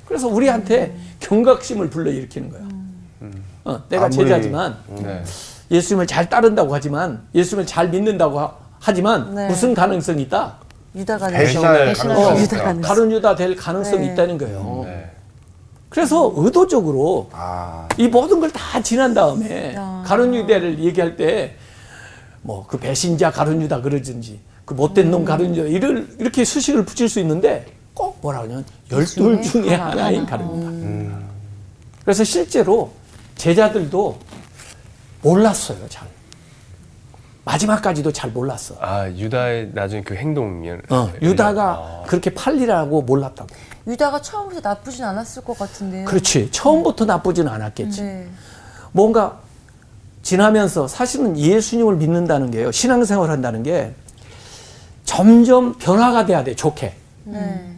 그래서 0.06 0.28
우리한테 0.28 0.94
경각심을 1.20 1.90
불러일으키는 1.90 2.50
거야. 2.50 2.62
어, 3.64 3.80
내가 3.88 4.06
아무리- 4.06 4.16
제자지만 4.16 4.76
네. 4.88 5.22
예수님을 5.70 6.06
잘 6.06 6.28
따른다고 6.28 6.74
하지만 6.74 7.22
예수님을 7.34 7.66
잘 7.66 7.88
믿는다고 7.88 8.40
하, 8.80 8.92
지만 8.92 9.34
네. 9.34 9.46
무슨 9.48 9.72
가능성이 9.74 10.22
있다? 10.22 10.56
유다가 10.94 11.28
수 11.28 11.58
있다. 11.58 12.36
유다가 12.36 12.80
가론 12.80 13.12
유다 13.12 13.34
될 13.36 13.54
가능성이 13.56 14.08
네. 14.08 14.12
있다는 14.12 14.36
거예요. 14.38 14.82
네. 14.84 15.10
그래서 15.88 16.32
의도적으로 16.36 17.28
아, 17.32 17.86
이 17.96 18.08
모든 18.08 18.40
걸 18.40 18.50
다 18.50 18.82
지난 18.82 19.14
다음에 19.14 19.74
야. 19.74 20.02
가론 20.04 20.34
유다를 20.34 20.78
얘기할 20.80 21.16
때 21.16 21.54
뭐 22.42 22.66
그 22.66 22.78
배신자 22.78 23.30
가론 23.30 23.60
유다 23.62 23.80
그러든지 23.82 24.40
그 24.64 24.74
못된 24.74 25.10
놈 25.10 25.24
가론 25.24 25.54
유다 25.56 25.68
이를 25.68 26.08
이렇게 26.18 26.44
수식을 26.44 26.84
붙일 26.84 27.08
수 27.08 27.20
있는데 27.20 27.66
꼭 27.94 28.18
뭐라 28.20 28.40
그러냐면 28.40 28.64
열둘 28.90 29.42
중에 29.42 29.74
하나인 29.74 30.26
가론 30.26 31.06
유다. 31.06 31.18
그래서 32.04 32.24
실제로 32.24 32.90
제자들도 33.36 34.18
몰랐어요, 35.22 35.78
잘. 35.88 36.08
마지막까지도 37.44 38.12
잘 38.12 38.30
몰랐어. 38.30 38.76
아 38.80 39.08
유다의 39.08 39.70
나중에 39.74 40.02
그 40.02 40.14
행동이 40.14 40.70
어, 40.90 41.12
유다가 41.20 41.62
아. 41.72 42.02
그렇게 42.06 42.30
팔리라고 42.30 43.02
몰랐다고. 43.02 43.48
유다가 43.86 44.20
처음부터 44.20 44.60
나쁘진 44.68 45.04
않았을 45.04 45.42
것 45.42 45.58
같은데요. 45.58 46.04
그렇지. 46.04 46.50
처음부터 46.52 47.04
나쁘지는 47.04 47.50
않았겠지. 47.50 48.02
네. 48.02 48.28
뭔가 48.92 49.40
지나면서 50.22 50.88
사실은 50.88 51.36
예수님을 51.38 51.96
믿는다는 51.96 52.50
게요. 52.50 52.70
신앙생활 52.72 53.30
한다는 53.30 53.62
게 53.62 53.92
점점 55.04 55.74
변화가 55.78 56.26
돼야 56.26 56.44
돼, 56.44 56.54
좋게. 56.54 56.94
네. 57.24 57.76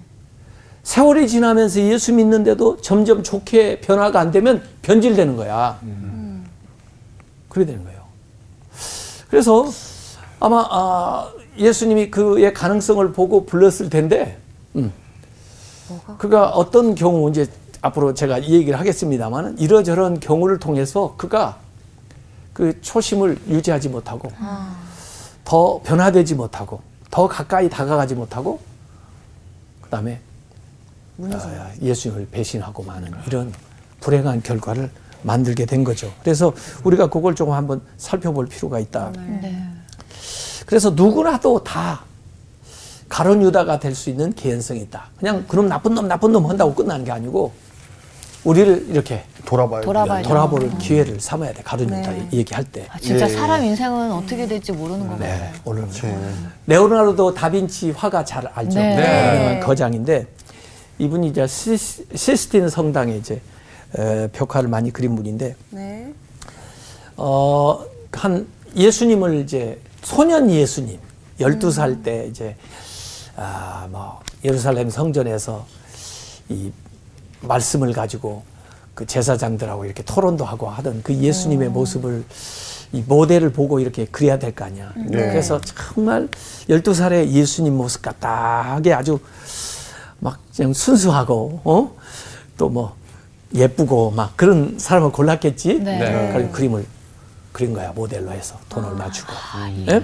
세월이 0.82 1.26
지나면서 1.28 1.80
예수 1.80 2.12
믿는데도 2.12 2.76
점점 2.82 3.22
좋게 3.22 3.80
변화가 3.80 4.20
안 4.20 4.30
되면 4.30 4.62
변질되는 4.82 5.36
거야. 5.36 5.80
그래 7.48 7.64
되는 7.64 7.82
거예요. 7.84 8.00
그래서 9.30 9.66
아마 10.38 10.66
아, 10.70 11.32
예수님이 11.56 12.10
그의 12.10 12.52
가능성을 12.52 13.12
보고 13.12 13.46
불렀을 13.46 13.88
텐데, 13.88 14.38
음. 14.76 14.92
그가 16.18 16.50
어떤 16.50 16.94
경우 16.94 17.30
이제 17.30 17.46
앞으로 17.80 18.12
제가 18.12 18.38
이 18.38 18.52
얘기를 18.52 18.78
하겠습니다만은 18.78 19.58
이러저런 19.58 20.20
경우를 20.20 20.58
통해서 20.58 21.14
그가 21.16 21.58
그 22.54 22.80
초심을 22.80 23.38
유지하지 23.48 23.90
못하고 23.90 24.32
더 25.44 25.80
변화되지 25.84 26.36
못하고 26.36 26.80
더 27.10 27.28
가까이 27.28 27.68
다가가지 27.68 28.14
못하고 28.14 28.60
그다음에 29.82 30.20
아, 31.22 31.70
예수님을 31.82 32.28
배신하고 32.30 32.82
마는 32.84 33.12
이런 33.26 33.52
불행한 34.00 34.42
결과를 34.42 34.90
만들게 35.22 35.66
된 35.66 35.84
거죠. 35.84 36.12
그래서 36.22 36.52
우리가 36.84 37.08
그걸 37.08 37.34
조금 37.34 37.52
한번 37.54 37.82
살펴볼 37.96 38.46
필요가 38.46 38.78
있다. 38.78 39.12
네. 39.16 39.66
그래서 40.66 40.90
누구라도 40.90 41.62
다 41.62 42.04
가론 43.08 43.42
유다가 43.42 43.78
될 43.78 43.94
수 43.94 44.10
있는 44.10 44.32
개연성이 44.34 44.80
있다. 44.80 45.08
그냥 45.18 45.44
그럼 45.48 45.68
나쁜 45.68 45.94
놈 45.94 46.08
나쁜 46.08 46.32
놈 46.32 46.46
한다고 46.48 46.74
끝나는 46.74 47.04
게 47.04 47.12
아니고 47.12 47.52
우리를 48.44 48.86
이렇게 48.90 49.24
돌아봐야 49.44 49.80
돌아봐야 49.80 50.22
돼요. 50.22 50.28
돌아볼 50.28 50.78
기회를 50.78 51.20
삼아야 51.20 51.52
돼. 51.52 51.62
가룟 51.62 51.86
유다 51.88 52.10
네. 52.10 52.28
얘기할 52.32 52.64
때. 52.64 52.86
아, 52.90 52.98
진짜 52.98 53.26
예. 53.28 53.30
사람 53.34 53.64
인생은 53.64 54.12
어떻게 54.12 54.46
될지 54.46 54.72
모르는 54.72 55.06
거 55.06 55.12
같아요. 55.14 55.40
네, 55.40 55.52
오늘. 55.64 55.88
레오나르도 56.66 57.34
다빈치 57.34 57.90
화가 57.92 58.24
잘 58.24 58.46
알죠. 58.54 58.78
네. 58.78 58.92
유명한 59.36 59.60
거장인데 59.60 60.26
이분이 60.98 61.28
이제 61.28 61.46
시스, 61.46 62.04
시스틴 62.14 62.68
성당에 62.68 63.16
이제 63.16 63.40
에, 63.98 64.28
벽화를 64.28 64.68
많이 64.68 64.90
그린 64.90 65.16
분인데 65.16 65.56
네. 65.70 66.12
어, 67.16 67.84
한 68.12 68.46
예수님을 68.76 69.36
이제 69.40 69.78
소년 70.02 70.50
예수님 70.50 70.98
12살 71.40 72.02
때 72.02 72.26
이제 72.28 72.56
아, 73.36 73.88
뭐 73.90 74.20
예루살렘 74.44 74.90
성전에서 74.90 75.66
이 76.48 76.70
말씀을 77.46 77.92
가지고 77.92 78.42
그 78.94 79.06
제사장들하고 79.06 79.84
이렇게 79.84 80.02
토론도 80.02 80.44
하고 80.44 80.68
하던 80.68 81.00
그 81.02 81.14
예수님의 81.14 81.68
모습을 81.70 82.24
이 82.92 83.02
모델을 83.06 83.50
보고 83.52 83.80
이렇게 83.80 84.04
그려야 84.06 84.38
될 84.38 84.54
거 84.54 84.64
아니야. 84.66 84.92
그래서 85.10 85.60
정말 85.60 86.28
12살의 86.68 87.28
예수님 87.28 87.76
모습 87.76 88.02
같다하게 88.02 88.92
아주 88.94 89.18
막 90.20 90.38
그냥 90.56 90.72
순수하고 90.72 91.60
어? 91.64 91.96
또 92.56 92.68
뭐 92.68 92.94
예쁘고 93.52 94.10
막 94.12 94.36
그런 94.36 94.74
사람을 94.78 95.12
골랐겠지. 95.12 95.74
네. 95.74 95.98
네. 95.98 96.32
그런 96.32 96.52
그림을 96.52 96.84
그린 97.52 97.72
거야 97.72 97.92
모델로 97.92 98.30
해서 98.32 98.56
돈을 98.68 98.92
맞추고. 98.94 99.32
예? 99.90 100.02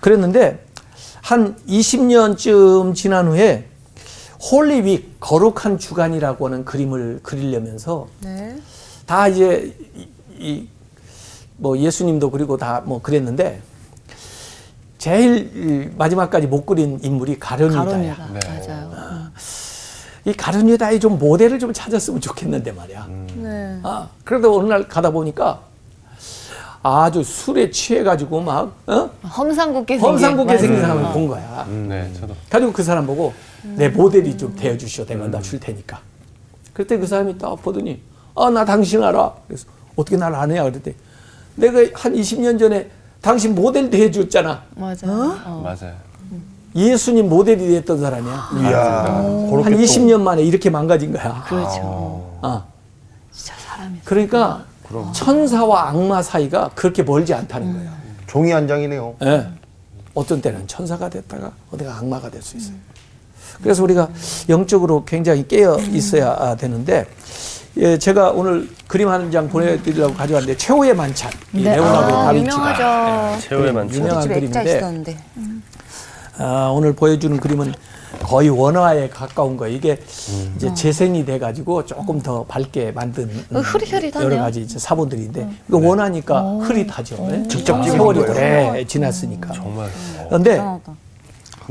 그랬는데 0.00 0.64
한 1.20 1.56
20년쯤 1.68 2.94
지난 2.94 3.28
후에 3.28 3.67
홀리윅 4.42 5.16
거룩한 5.20 5.78
주간이라고 5.78 6.46
하는 6.46 6.64
그림을 6.64 7.20
그리려면서 7.22 8.08
네. 8.22 8.56
다 9.06 9.28
이제 9.28 9.76
이 10.38 10.68
뭐 11.60 11.76
예수님도 11.76 12.30
그리고 12.30 12.56
다 12.56 12.82
뭐 12.84 13.02
그랬는데 13.02 13.60
제일 14.98 15.50
이 15.56 15.90
마지막까지 15.96 16.46
못 16.46 16.64
그린 16.66 16.98
인물이 17.02 17.38
가룟유다야. 17.38 17.84
가론유다 17.84 18.26
네. 18.32 18.40
맞아요. 18.68 19.28
이 20.24 20.32
가룟유다의 20.32 21.00
좀 21.00 21.18
모델을 21.18 21.58
좀 21.58 21.72
찾았으면 21.72 22.20
좋겠는데 22.20 22.72
말이야. 22.72 23.06
네. 23.36 23.80
아, 23.82 24.08
그래도 24.24 24.56
어느 24.58 24.68
날 24.68 24.86
가다 24.88 25.10
보니까 25.10 25.62
아주 26.88 27.22
술에 27.22 27.70
취해가지고 27.70 28.40
막 28.40 28.72
어? 28.86 29.10
험상궂게 29.26 29.94
생긴 29.98 30.10
험상궂게 30.12 30.58
생긴. 30.58 30.80
사람을 30.80 31.12
본 31.12 31.28
거야. 31.28 31.66
네, 31.68 32.10
저도 32.18 32.34
가지고 32.48 32.72
그 32.72 32.82
사람 32.82 33.06
보고 33.06 33.32
내 33.62 33.88
모델이 33.88 34.36
좀 34.36 34.54
되어 34.56 34.76
주시오. 34.76 35.04
내가 35.04 35.26
나줄 35.28 35.60
테니까. 35.60 35.98
그때 36.72 36.96
그 36.98 37.06
사람이 37.06 37.36
딱 37.38 37.54
보더니 37.62 38.00
아 38.36 38.48
나 38.50 38.64
당신 38.64 39.02
알아. 39.02 39.32
그래서 39.46 39.66
어떻게 39.96 40.16
날 40.16 40.34
아느냐 40.34 40.62
그랬더니 40.64 40.96
내가 41.56 41.78
한 41.94 42.14
20년 42.14 42.58
전에 42.58 42.88
당신 43.20 43.54
모델 43.54 43.90
대해줬잖아. 43.90 44.62
맞아요. 44.76 45.36
어. 45.44 45.60
맞아요. 45.64 45.94
예수님 46.76 47.28
모델이 47.28 47.66
됐던 47.68 47.98
사람이야. 48.00 48.50
이야, 48.60 49.04
한 49.04 49.50
그렇게 49.50 49.70
또- 49.70 49.76
20년 49.76 50.20
만에 50.20 50.42
이렇게 50.42 50.70
망가진 50.70 51.12
거야. 51.12 51.42
그렇죠. 51.48 51.80
어. 51.82 52.64
진짜 53.32 53.54
사람이. 53.58 53.98
그러니까 54.04 54.64
천사와 55.12 55.88
악마 55.90 56.22
사이가 56.22 56.70
그렇게 56.74 57.02
멀지 57.02 57.34
않다는 57.34 57.72
거야. 57.72 57.92
종이 58.26 58.50
한 58.52 58.66
장이네요. 58.68 59.14
예. 59.24 59.46
어떤 60.14 60.40
때는 60.40 60.66
천사가 60.66 61.08
됐다가 61.08 61.52
어디가 61.72 61.96
악마가 61.98 62.30
될 62.30 62.42
수 62.42 62.56
있어요. 62.56 62.74
그래서 63.62 63.82
우리가 63.82 64.08
영적으로 64.48 65.04
굉장히 65.04 65.46
깨어 65.48 65.78
있어야 65.92 66.36
아, 66.38 66.56
되는데 66.56 67.06
예, 67.76 67.98
제가 67.98 68.30
오늘 68.30 68.68
그림 68.86 69.08
한 69.08 69.30
장 69.30 69.48
보내드리려고 69.48 70.14
가져왔는데 70.14 70.56
최후의 70.56 70.94
만찬 70.94 71.30
이 71.54 71.62
네. 71.62 71.76
레오나르도 71.76 72.16
아, 72.18 72.24
다빈치가 72.24 72.56
유명하죠. 72.56 73.40
최후의 73.48 73.72
만찬. 73.72 73.96
유명한 74.00 74.22
집에 74.22 74.34
액자 74.36 74.60
그림인데 74.62 74.76
있었는데. 74.78 75.18
아, 76.38 76.70
오늘 76.72 76.92
보여주는 76.94 77.36
그림은 77.38 77.72
거의 78.22 78.48
원화에 78.48 79.08
가까운 79.08 79.56
거예요. 79.56 79.76
이게 79.76 79.98
이제 80.56 80.72
재생이 80.74 81.24
돼가지고 81.24 81.86
조금 81.86 82.20
더 82.20 82.44
밝게 82.44 82.92
만든 82.92 83.30
어, 83.52 83.58
흐릿흐릿하네요. 83.60 84.30
여러 84.30 84.42
가지 84.42 84.60
이제 84.62 84.78
사본들인데 84.78 85.48
이거 85.68 85.78
원하니까 85.78 86.42
흐릿하죠. 86.60 87.16
예? 87.30 87.48
직접 87.48 87.82
찍은 87.82 87.96
세월이 87.96 88.20
거예요. 88.20 88.70
오래 88.70 88.84
지났으니까. 88.84 89.52
정말 89.52 89.88
그런데. 90.28 90.60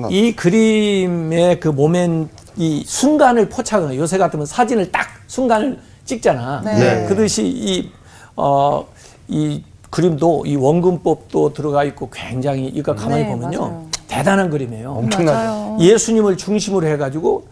이 0.10 0.36
그림의 0.36 1.60
그 1.60 1.70
모멘 1.70 2.30
이 2.56 2.84
순간을 2.86 3.50
포착은 3.50 3.96
요새 3.96 4.18
같으면 4.20 4.46
사진을 4.46 4.92
딱 4.92 5.08
순간을 5.28 5.80
찍잖아. 6.06 6.62
네. 6.64 7.06
그듯이 7.08 7.46
이 7.48 7.92
어, 8.36 8.86
이 9.28 9.64
그림도 9.90 10.46
이 10.46 10.56
원근법도 10.56 11.54
들어가 11.54 11.84
있고 11.86 12.10
굉장히 12.12 12.68
이거 12.68 12.94
가만히 12.94 13.24
네, 13.24 13.30
보면요 13.30 13.60
맞아요. 13.60 13.88
대단한 14.18 14.50
그림이에요. 14.50 14.92
엄청나죠. 14.92 15.78
예수님을 15.80 16.38
중심으로 16.38 16.88
해가지고 16.88 17.48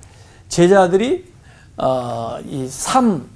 제자들이 0.49 1.25
어, 1.77 2.37
이삼 2.47 3.27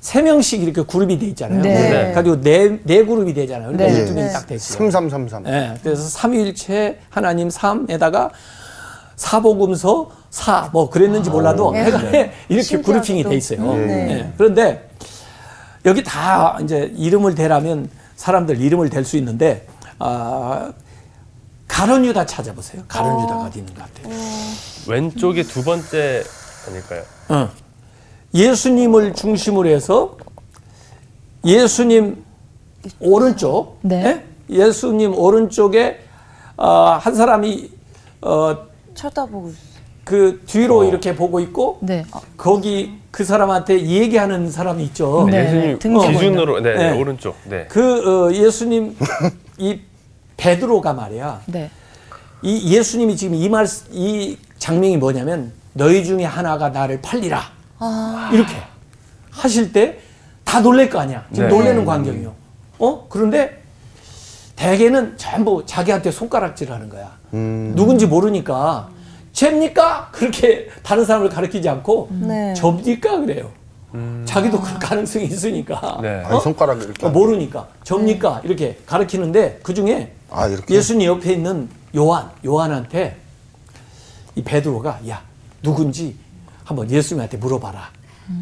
세 0.00 0.22
명씩 0.22 0.62
이렇게 0.62 0.82
그룹이 0.82 1.18
돼 1.18 1.26
있잖아요. 1.26 1.60
네. 1.60 1.90
네. 1.90 2.12
가지고 2.12 2.40
네, 2.40 2.78
네 2.84 3.04
그룹이 3.04 3.34
되잖아요. 3.34 3.72
그러니까 3.72 3.92
네. 3.98 4.04
12명이 4.06 4.14
네. 4.14 4.32
딱 4.32 4.46
됐어요. 4.46 4.78
3333. 4.78 5.46
예, 5.48 5.74
그래서 5.82 6.02
삼위일체 6.02 6.98
하나님 7.10 7.50
삼에다가 7.50 8.30
사복음서 9.16 10.10
사 10.30 10.68
뭐 10.72 10.88
그랬는지 10.90 11.30
몰라도 11.30 11.72
네. 11.72 11.84
해가 11.84 11.98
이렇게 12.02 12.32
신기하게도. 12.62 12.82
그룹핑이 12.82 13.24
돼 13.24 13.34
있어요. 13.34 13.74
네. 13.74 14.10
예, 14.10 14.32
그런데 14.36 14.88
여기 15.84 16.04
다 16.04 16.58
이제 16.62 16.92
이름을 16.96 17.34
대라면 17.34 17.88
사람들 18.16 18.60
이름을 18.60 18.90
댈 18.90 19.04
수 19.04 19.16
있는데 19.16 19.66
아 19.98 20.72
가론 21.68 22.04
유다 22.06 22.26
찾아보세요. 22.26 22.82
가론 22.88 23.22
유다가 23.22 23.42
어디 23.44 23.60
있는 23.60 23.72
것 23.74 23.82
같아요. 23.84 24.14
왼쪽이 24.88 25.44
두 25.44 25.62
번째 25.62 26.24
아닐까요? 26.66 27.02
어. 27.28 27.48
예수님을 28.34 29.14
중심으로 29.14 29.68
해서 29.68 30.16
예수님 31.44 32.24
오른쪽, 33.00 33.78
네. 33.82 34.24
예? 34.50 34.56
예수님 34.56 35.14
오른쪽에 35.16 36.00
어, 36.56 36.98
한 37.00 37.14
사람이 37.14 37.70
어, 38.22 38.56
쳐다보고 38.94 39.48
있어. 39.50 39.58
그 40.04 40.42
뒤로 40.46 40.84
이렇게 40.84 41.14
보고 41.14 41.38
있고 41.38 41.78
네. 41.82 42.04
거기 42.38 42.98
그 43.10 43.24
사람한테 43.24 43.82
얘기하는 43.86 44.50
사람이 44.50 44.82
있죠. 44.84 45.28
네. 45.30 45.44
예수님 45.44 45.78
등지고 45.78 46.12
기준으로 46.12 46.60
네, 46.60 46.74
네, 46.74 46.90
네. 46.90 46.98
오른쪽. 46.98 47.36
네. 47.44 47.66
그 47.68 48.26
어, 48.26 48.32
예수님 48.32 48.96
이 49.58 49.80
베드로가 50.48 50.94
말이야. 50.94 51.42
네. 51.46 51.70
이 52.42 52.74
예수님이 52.74 53.16
지금 53.16 53.34
이 53.34 53.48
말 53.50 53.66
이 53.92 54.38
장면이 54.58 54.96
뭐냐면 54.96 55.52
너희 55.74 56.04
중에 56.04 56.24
하나가 56.24 56.70
나를 56.70 57.00
팔리라 57.02 57.42
이렇게 58.32 58.54
하실 59.30 59.72
때 59.72 59.98
다 60.44 60.60
놀랄 60.62 60.88
거 60.88 60.98
아니야. 60.98 61.26
지금 61.30 61.48
네. 61.50 61.54
놀라는 61.54 61.84
광경이요. 61.84 62.32
어 62.78 63.06
그런데 63.10 63.62
대개는 64.56 65.18
전부 65.18 65.62
자기한테 65.66 66.10
손가락질하는 66.10 66.88
거야. 66.88 67.18
음. 67.34 67.74
누군지 67.76 68.06
모르니까 68.06 68.88
쟵니까 69.34 70.08
그렇게 70.10 70.68
다른 70.82 71.04
사람을 71.04 71.28
가르치지 71.28 71.68
않고 71.68 72.08
네. 72.12 72.54
접니까 72.54 73.18
그래요. 73.20 73.50
자기도 74.24 74.60
그 74.60 74.78
가능성이 74.78 75.26
있으니까 75.26 75.98
네. 76.00 76.22
아니, 76.24 76.40
손가락을 76.40 76.84
이렇게. 76.84 77.06
어, 77.06 77.10
모르니까 77.10 77.68
접니까 77.84 78.40
이렇게 78.44 78.78
가르치는데 78.86 79.60
그 79.62 79.74
중에 79.74 80.12
아, 80.30 80.46
이렇게. 80.46 80.74
예수님 80.74 81.06
옆에 81.06 81.32
있는 81.32 81.68
요한 81.96 82.30
요한한테 82.44 83.16
이 84.34 84.42
베드로가 84.42 85.00
야 85.08 85.22
누군지 85.62 86.16
한번 86.64 86.90
예수님한테 86.90 87.38
물어봐라 87.38 87.90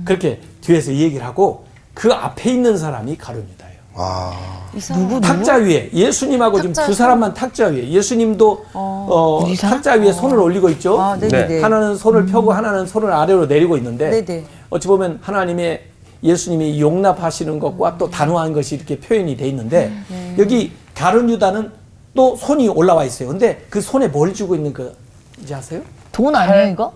그렇게 0.04 0.40
뒤에서 0.60 0.92
얘기를 0.92 1.24
하고 1.24 1.64
그 1.94 2.12
앞에 2.12 2.50
있는 2.50 2.76
사람이 2.76 3.16
가룟유다예요. 3.16 3.76
아, 3.94 4.68
누구 4.94 5.20
탁자 5.20 5.54
위에 5.54 5.90
예수님하고 5.94 6.60
지금 6.60 6.74
탁자 6.74 6.86
두 6.86 6.92
사람만 6.92 7.32
탁자 7.32 7.68
위에 7.68 7.88
예수님도 7.88 8.66
어, 8.74 9.46
탁자 9.58 9.94
위에 9.94 10.12
손을 10.12 10.38
올리고 10.38 10.68
있죠. 10.70 11.00
아, 11.00 11.16
네네네. 11.16 11.46
네. 11.46 11.62
하나는 11.62 11.96
손을 11.96 12.26
펴고 12.26 12.52
하나는 12.52 12.86
손을 12.86 13.12
아래로 13.12 13.46
내리고 13.46 13.76
있는데 13.78 14.10
네네. 14.24 14.44
어찌 14.68 14.88
보면 14.88 15.20
하나님의 15.22 15.84
예수님이 16.22 16.80
용납하시는 16.80 17.58
것과 17.58 17.96
또 17.96 18.10
단호한 18.10 18.52
것이 18.52 18.74
이렇게 18.74 18.98
표현이 18.98 19.36
돼 19.36 19.48
있는데 19.48 19.92
여기 20.38 20.72
가룟 20.96 21.28
유다는 21.30 21.70
또 22.14 22.34
손이 22.36 22.68
올라와 22.68 23.04
있어요. 23.04 23.28
근데 23.28 23.66
그 23.68 23.80
손에 23.80 24.08
뭘 24.08 24.32
쥐고 24.32 24.54
있는 24.54 24.72
거인지 24.72 25.54
아세요? 25.54 25.82
돈 26.10 26.34
아니에요 26.34 26.72
이거? 26.72 26.92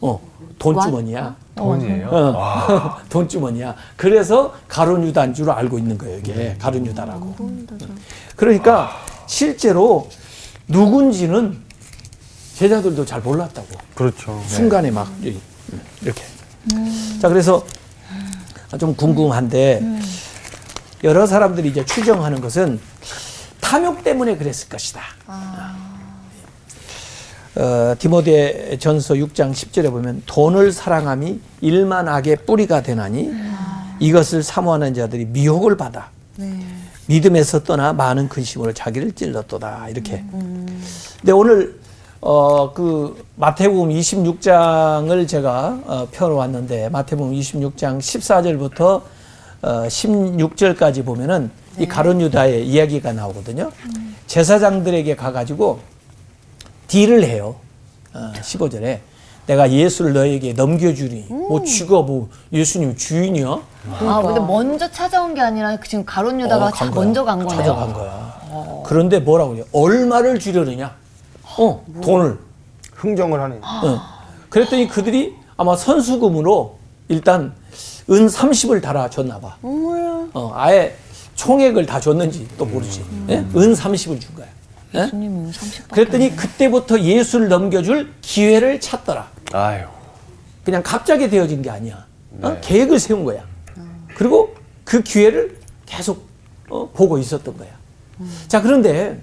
어, 0.00 0.20
돈 0.58 0.80
주머니야. 0.80 1.36
돈이에요. 1.54 2.08
어, 2.10 2.96
돈 3.08 3.28
주머니야. 3.28 3.74
그래서 3.96 4.52
가룟 4.66 5.04
유다인 5.04 5.34
줄 5.34 5.50
알고 5.50 5.78
있는 5.78 5.96
거예요. 5.96 6.18
이게 6.18 6.56
가룟 6.58 6.84
유다라고. 6.86 7.34
그러니까 8.34 8.90
실제로 9.26 10.08
누군지는 10.66 11.58
제자들도 12.54 13.04
잘 13.04 13.20
몰랐다고. 13.20 13.68
그렇죠. 13.94 14.42
순간에 14.46 14.90
막 14.90 15.08
이- 15.22 15.38
이렇게. 16.02 16.24
자 17.20 17.28
그래서 17.28 17.64
좀 18.78 18.94
궁금한데 18.96 20.00
여러 21.04 21.26
사람들이 21.26 21.68
이제 21.68 21.84
추정하는 21.84 22.40
것은 22.40 22.80
탐욕 23.70 24.02
때문에 24.02 24.36
그랬을 24.36 24.68
것이다. 24.68 25.00
어, 27.54 27.94
디모데 27.96 28.76
전서 28.80 29.14
6장 29.14 29.52
10절에 29.52 29.90
보면 29.92 30.24
돈을 30.26 30.72
사랑함이 30.72 31.40
일만하게 31.60 32.36
뿌리가 32.36 32.82
되나니 32.82 33.30
이것을 34.00 34.42
사모하는 34.42 34.92
자들이 34.94 35.26
미혹을 35.26 35.76
받아 35.76 36.08
믿음에서 37.06 37.62
떠나 37.62 37.92
많은 37.92 38.28
근심으로 38.28 38.72
자기를 38.72 39.12
찔렀도다. 39.12 39.88
이렇게. 39.90 40.24
근데 41.20 41.30
오늘 41.32 41.78
어 42.22 42.72
그 42.74 43.24
마태복음 43.36 43.88
26장을 43.90 45.28
제가 45.28 45.78
어, 45.86 46.08
펴놓았는데 46.10 46.88
마태복음 46.88 47.32
26장 47.34 47.98
14절부터 47.98 49.02
어 49.62 49.82
16절까지 49.86 51.04
보면은 51.04 51.50
이 51.78 51.86
가룟 51.86 52.20
유다의 52.20 52.66
이야기가 52.66 53.12
나오거든요. 53.12 53.70
제사장들에게 54.26 55.16
가가지고 55.16 55.80
딜을 56.88 57.24
해요. 57.24 57.56
어, 58.12 58.32
15절에 58.34 58.98
내가 59.46 59.70
예수를 59.70 60.12
너에게 60.12 60.52
넘겨주리. 60.52 61.26
뭐 61.28 61.64
쥐가 61.64 62.02
뭐 62.02 62.28
예수님 62.52 62.96
주인이야? 62.96 63.60
아 64.00 64.22
근데 64.22 64.40
먼저 64.40 64.90
찾아온 64.90 65.34
게 65.34 65.40
아니라 65.40 65.76
지금 65.80 66.04
가론 66.04 66.40
유다가 66.40 66.66
어, 66.66 66.70
간 66.70 66.88
자- 66.88 66.94
거야. 66.94 67.04
먼저 67.04 67.24
간 67.24 67.38
거네요. 67.38 67.56
찾아간 67.58 67.92
거야. 67.92 68.82
그런데 68.84 69.20
뭐라고 69.20 69.52
그래? 69.54 69.64
얼마를 69.72 70.38
주려느냐? 70.38 70.94
어, 71.58 71.84
돈을. 72.02 72.38
흥정을 72.94 73.40
하네. 73.40 73.56
어. 73.62 74.00
그랬더니 74.50 74.88
그들이 74.88 75.34
아마 75.56 75.76
선수금으로 75.76 76.78
일단 77.08 77.54
은 78.10 78.26
30을 78.26 78.82
달아줬나 78.82 79.38
봐. 79.40 79.56
어, 79.62 80.52
아예 80.54 80.96
총액을 81.40 81.86
다 81.86 81.98
줬는지 81.98 82.46
또 82.58 82.66
모르지. 82.66 83.02
예? 83.30 83.36
은 83.38 83.46
30을 83.54 84.20
준 84.20 84.34
거야. 84.34 84.46
예? 84.94 85.04
예수님은 85.04 85.50
30번. 85.50 85.90
그랬더니 85.90 86.36
그때부터 86.36 87.00
예수를 87.00 87.48
넘겨줄 87.48 88.12
기회를 88.20 88.78
찾더라. 88.78 89.30
아유. 89.52 89.86
그냥 90.64 90.82
갑자기 90.82 91.30
되어진 91.30 91.62
게 91.62 91.70
아니야. 91.70 92.04
어? 92.42 92.50
네. 92.50 92.58
계획을 92.60 92.98
세운 92.98 93.24
거야. 93.24 93.42
그리고 94.14 94.54
그 94.84 95.02
기회를 95.02 95.56
계속 95.86 96.28
어, 96.68 96.90
보고 96.92 97.16
있었던 97.16 97.56
거야. 97.56 97.70
자, 98.46 98.60
그런데 98.60 99.18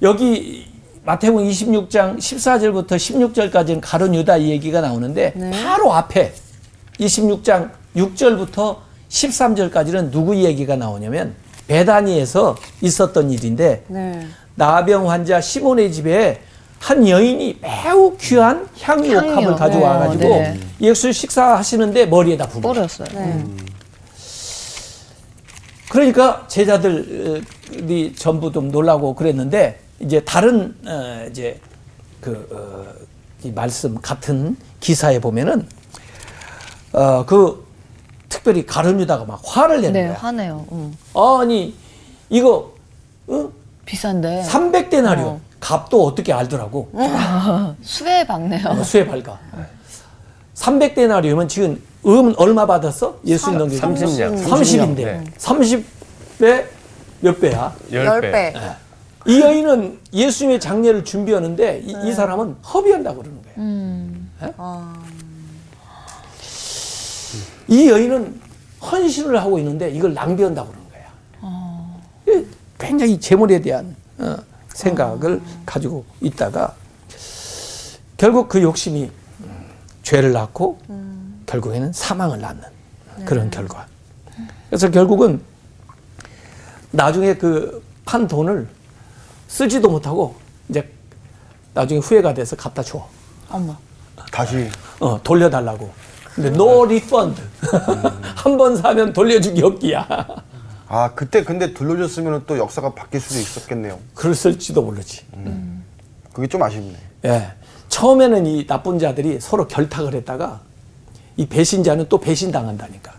여기 0.00 0.72
마태복음 1.04 1.46
26장 1.46 2.16
14절부터 2.16 2.92
16절까지는 2.92 3.80
가룟 3.82 4.14
유다 4.14 4.38
이 4.38 4.48
얘기가 4.48 4.80
나오는데 4.80 5.34
바로 5.52 5.92
앞에 5.92 6.32
26장 6.98 7.70
6절부터 7.94 8.85
13절까지는 9.08 10.10
누구 10.10 10.36
얘기가 10.36 10.76
나오냐면 10.76 11.34
베다니에서 11.68 12.56
있었던 12.80 13.30
일인데 13.30 13.84
네. 13.88 14.26
나병 14.54 15.10
환자 15.10 15.40
시몬의 15.40 15.92
집에 15.92 16.40
한 16.78 17.08
여인이 17.08 17.58
매우 17.60 18.16
귀한 18.18 18.68
향유 18.80 19.10
옥합을 19.16 19.36
향유요. 19.36 19.56
가져와 19.56 19.98
가지고 19.98 20.28
네. 20.28 20.60
예수 20.80 21.12
식사하시는데 21.12 22.06
머리에다 22.06 22.46
부어. 22.48 22.60
뻘었어요. 22.60 23.08
네. 23.14 23.44
그러니까 25.88 26.44
제자들이 26.48 28.14
전부 28.16 28.52
좀 28.52 28.70
놀라고 28.70 29.14
그랬는데 29.14 29.80
이제 30.00 30.20
다른 30.20 30.74
어, 30.86 31.26
이제 31.30 31.58
그 32.20 32.46
어, 32.52 32.84
이 33.44 33.50
말씀 33.50 34.00
같은 34.00 34.56
기사에 34.80 35.18
보면은 35.20 35.66
어 36.92 37.24
그 37.26 37.65
특별히 38.28 38.66
가룟유다가 38.66 39.24
막 39.24 39.40
화를 39.44 39.80
내는 39.80 39.92
네, 39.92 40.06
거야. 40.08 40.16
화내요. 40.18 40.66
응. 40.72 40.96
아니 41.14 41.74
이거 42.28 42.72
어? 43.28 43.50
비싼데. 43.84 44.44
300데나리온 44.46 45.24
어. 45.24 45.40
값도 45.60 46.04
어떻게 46.04 46.32
알더라고. 46.32 46.90
수에 47.82 48.26
박네요. 48.26 48.68
어, 48.68 48.82
수에 48.82 49.06
밝아. 49.06 49.38
300데나리오면 50.54 51.48
지금 51.48 51.80
음 52.06 52.34
얼마 52.36 52.66
받았어? 52.66 53.18
예수님 53.24 53.58
넘겨 53.58 53.76
30냥. 53.76 54.44
30인데 54.44 54.96
네. 54.96 55.24
30배 55.38 56.64
몇 57.20 57.40
배야? 57.40 57.74
열 57.92 58.06
10배. 58.20 58.32
배. 58.32 58.54
이 59.26 59.40
여인은 59.40 59.98
예수님의 60.12 60.60
장례를 60.60 61.04
준비하는데 61.04 61.82
이, 61.84 61.96
이 62.04 62.12
사람은 62.12 62.56
허비한다고 62.62 63.22
그러는 63.22 63.42
거예요. 63.42 63.56
음. 63.58 64.30
이 67.68 67.88
여인은 67.88 68.40
헌신을 68.80 69.40
하고 69.40 69.58
있는데 69.58 69.90
이걸 69.90 70.14
낭비한다고 70.14 70.68
그러는 70.70 70.88
거야. 70.90 72.36
이 72.38 72.46
굉장히 72.78 73.18
재물에 73.18 73.60
대한 73.60 73.94
어, 74.18 74.36
생각을 74.68 75.40
가지고 75.64 76.04
있다가 76.20 76.74
결국 78.16 78.48
그 78.48 78.62
욕심이 78.62 79.10
죄를 80.02 80.32
낳고 80.32 80.78
결국에는 81.46 81.92
사망을 81.92 82.40
낳는 82.40 82.62
그런 83.24 83.50
결과. 83.50 83.86
그래서 84.68 84.90
결국은 84.90 85.40
나중에 86.92 87.34
그 87.34 87.86
판 88.06 88.26
돈을 88.28 88.66
쓰지도 89.48 89.90
못하고 89.90 90.36
이제 90.68 90.88
나중에 91.74 91.98
후회가 92.00 92.32
돼서 92.32 92.56
갖다 92.56 92.82
줘. 92.82 93.06
어머. 93.50 93.76
다시. 94.32 94.70
어, 95.00 95.20
돌려달라고. 95.22 95.92
근데 96.36 96.48
no 96.50 96.84
refund. 96.84 97.40
한 98.36 98.56
번 98.56 98.76
사면 98.76 99.12
돌려주기 99.12 99.62
없기야. 99.62 100.06
아, 100.88 101.10
그때 101.14 101.42
근데 101.42 101.72
돌려줬으면 101.74 102.44
또 102.46 102.58
역사가 102.58 102.94
바뀔 102.94 103.20
수도 103.20 103.40
있었겠네요. 103.40 103.98
그랬을지도 104.14 104.82
모르지. 104.82 105.22
그게 106.32 106.46
좀 106.46 106.62
아쉽네. 106.62 106.94
예. 107.24 107.52
처음에는 107.88 108.46
이 108.46 108.66
나쁜 108.66 108.98
자들이 108.98 109.40
서로 109.40 109.66
결탁을 109.66 110.14
했다가 110.14 110.60
이 111.36 111.46
배신자는 111.46 112.06
또 112.08 112.18
배신당한다니까. 112.20 113.12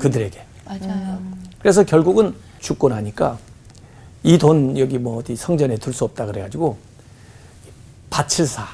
그들에게. 0.00 0.40
맞아요. 0.64 1.18
그래서 1.60 1.82
결국은 1.84 2.34
죽고 2.60 2.88
나니까 2.88 3.38
이 4.22 4.38
돈 4.38 4.78
여기 4.78 4.98
뭐 4.98 5.18
어디 5.18 5.36
성전에 5.36 5.76
둘 5.76 5.92
수 5.92 6.04
없다 6.04 6.26
그래가지고 6.26 6.76
밭을 8.10 8.46
사. 8.46 8.66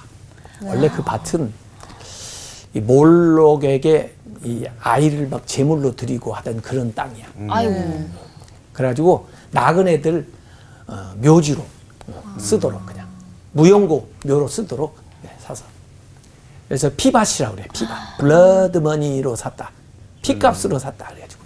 원래 0.62 0.88
그 0.88 1.02
밭은 1.02 1.52
이 2.74 2.80
몰록에게 2.80 4.14
이 4.44 4.66
아이를 4.80 5.28
막 5.28 5.46
제물로 5.46 5.94
드리고 5.94 6.32
하던 6.34 6.62
그런 6.62 6.94
땅이야. 6.94 7.26
아이고. 7.48 8.08
그래가지고 8.72 9.28
나그네들 9.50 10.26
어, 10.86 11.12
묘지로 11.18 11.62
어, 12.08 12.22
쓰도록 12.38 12.84
그냥. 12.86 13.06
무용고 13.52 14.08
묘로 14.24 14.48
쓰도록 14.48 14.96
네, 15.22 15.30
사서. 15.38 15.64
그래서 16.66 16.90
피밭이라고 16.96 17.54
그래 17.56 17.68
피밭. 17.72 18.18
블러드머니로 18.18 19.36
샀다. 19.36 19.70
피값으로 20.22 20.78
샀다 20.78 21.08
그래가지고. 21.08 21.42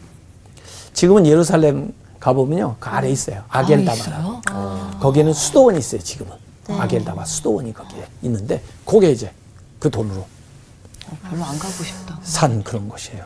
지금은 0.92 1.26
예루살렘 1.26 1.92
가보면요 2.20 2.76
그 2.78 2.88
아래 2.88 3.10
있어요. 3.10 3.42
아겔다마라고 3.48 4.40
거기에는 5.00 5.32
수도원이 5.32 5.78
있어요 5.78 6.00
지금은. 6.00 6.32
아겔다마 6.68 7.24
수도원이 7.24 7.72
거기에 7.74 8.06
있는데 8.22 8.62
그게 8.84 9.10
이제 9.10 9.30
그 9.78 9.90
돈으로 9.90 10.26
별로 11.28 11.44
안 11.44 11.58
가고 11.58 11.84
싶다. 11.84 12.18
산 12.22 12.62
그런 12.64 12.88
곳이에요 12.88 13.24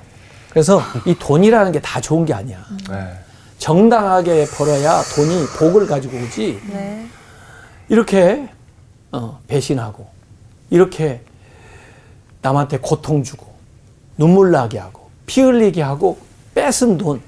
그래서 0.50 0.82
이 1.06 1.14
돈이라는 1.18 1.72
게 1.72 1.80
다 1.80 2.00
좋은 2.00 2.24
게 2.24 2.34
아니야 2.34 2.64
네. 2.88 3.18
정당하게 3.58 4.46
벌어야 4.56 5.02
돈이 5.14 5.46
복을 5.58 5.86
가지고 5.86 6.16
오지 6.18 6.60
네. 6.72 7.06
이렇게 7.88 8.48
어, 9.12 9.40
배신하고 9.48 10.08
이렇게 10.70 11.22
남한테 12.42 12.78
고통 12.78 13.22
주고 13.22 13.54
눈물 14.16 14.50
나게 14.50 14.78
하고 14.78 15.10
피 15.26 15.40
흘리게 15.42 15.82
하고 15.82 16.18
뺏은 16.54 16.98
돈 16.98 17.20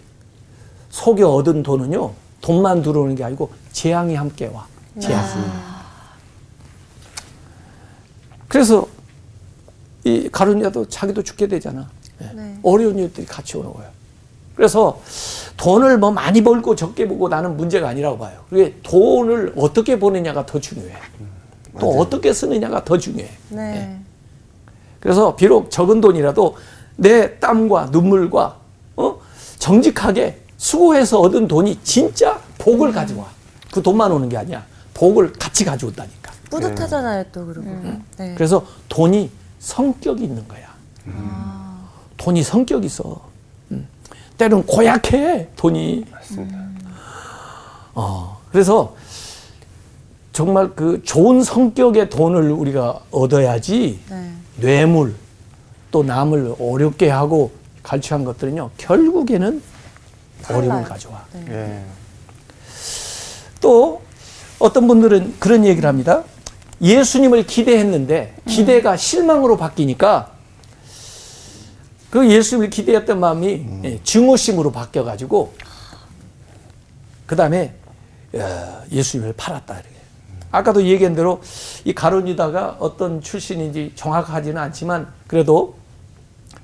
속여 0.90 1.28
얻은 1.28 1.62
돈은요 1.62 2.12
돈만 2.40 2.82
들어오는 2.82 3.14
게 3.14 3.24
아니고 3.24 3.52
재앙이 3.72 4.14
함께 4.14 4.46
와 4.46 4.66
재앙 5.00 5.24
그래서 8.48 8.86
이 10.04 10.28
가룟유다도 10.30 10.88
자기도 10.88 11.22
죽게 11.22 11.46
되잖아 11.46 11.88
예. 12.22 12.30
네. 12.34 12.58
어려운 12.62 12.98
일들이 12.98 13.26
같이 13.26 13.56
오는 13.56 13.72
거예요 13.72 13.90
그래서 14.54 15.00
돈을 15.56 15.98
뭐 15.98 16.10
많이 16.10 16.42
벌고 16.42 16.76
적게 16.76 17.08
벌고 17.08 17.28
나는 17.28 17.56
문제가 17.56 17.88
아니라고 17.88 18.18
봐요. 18.18 18.44
그게 18.50 18.76
돈을 18.82 19.54
어떻게 19.56 19.98
버느냐가 19.98 20.44
더 20.44 20.60
중요해. 20.60 20.94
또 21.80 21.98
어떻게 21.98 22.32
쓰느냐가 22.32 22.84
더 22.84 22.98
중요해. 22.98 23.30
네. 23.50 23.98
그래서 25.00 25.34
비록 25.36 25.70
적은 25.70 26.00
돈이라도 26.00 26.56
내 26.96 27.38
땀과 27.38 27.86
눈물과 27.86 28.56
어? 28.96 29.18
정직하게 29.58 30.40
수고해서 30.58 31.18
얻은 31.20 31.48
돈이 31.48 31.78
진짜 31.82 32.38
복을 32.58 32.92
가져와. 32.92 33.26
그 33.72 33.82
돈만 33.82 34.12
오는 34.12 34.28
게 34.28 34.36
아니야. 34.36 34.64
복을 34.94 35.32
같이 35.32 35.64
가져온다니까. 35.64 36.30
뿌듯하잖아요, 36.50 37.24
또 37.32 37.46
그리고. 37.46 37.64
네. 38.18 38.34
그래서 38.34 38.64
돈이 38.90 39.30
성격이 39.72 40.24
있는 40.24 40.46
거야. 40.48 40.66
돈이 42.16 42.42
성격이 42.42 42.86
있어. 42.86 43.22
음. 43.70 43.86
때로는 44.36 44.66
고약해, 44.66 45.48
돈이. 45.56 46.04
맞습니다. 46.10 46.58
어, 47.94 48.40
그래서 48.50 48.96
정말 50.32 50.74
그 50.74 51.02
좋은 51.04 51.42
성격의 51.44 52.10
돈을 52.10 52.50
우리가 52.50 53.00
얻어야지 53.10 54.00
네. 54.10 54.32
뇌물 54.56 55.14
또 55.90 56.02
남을 56.02 56.56
어렵게 56.58 57.10
하고 57.10 57.52
갈취한 57.82 58.24
것들은요 58.24 58.70
결국에는 58.78 59.62
어려움을 60.48 60.68
달라요. 60.68 60.84
가져와. 60.88 61.24
네. 61.34 61.44
예. 61.50 61.84
또 63.60 64.00
어떤 64.58 64.88
분들은 64.88 65.36
그런 65.38 65.66
얘기를 65.66 65.86
합니다. 65.86 66.24
예수님을 66.82 67.46
기대했는데 67.46 68.34
기대가 68.46 68.96
실망으로 68.96 69.56
바뀌니까 69.56 70.32
그 72.10 72.28
예수님을 72.28 72.68
기대했던 72.70 73.20
마음이 73.20 73.66
예, 73.84 74.00
증오심으로 74.02 74.72
바뀌어가지고 74.72 75.54
그 77.24 77.36
다음에 77.36 77.74
예수님을 78.90 79.34
팔았다. 79.34 79.74
이렇게. 79.74 79.88
아까도 80.50 80.84
얘기한 80.84 81.14
대로 81.14 81.40
이 81.84 81.94
가론유다가 81.94 82.76
어떤 82.80 83.22
출신인지 83.22 83.92
정확하지는 83.94 84.60
않지만 84.60 85.10
그래도 85.26 85.76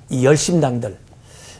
이 0.09 0.25
열심당들, 0.25 0.99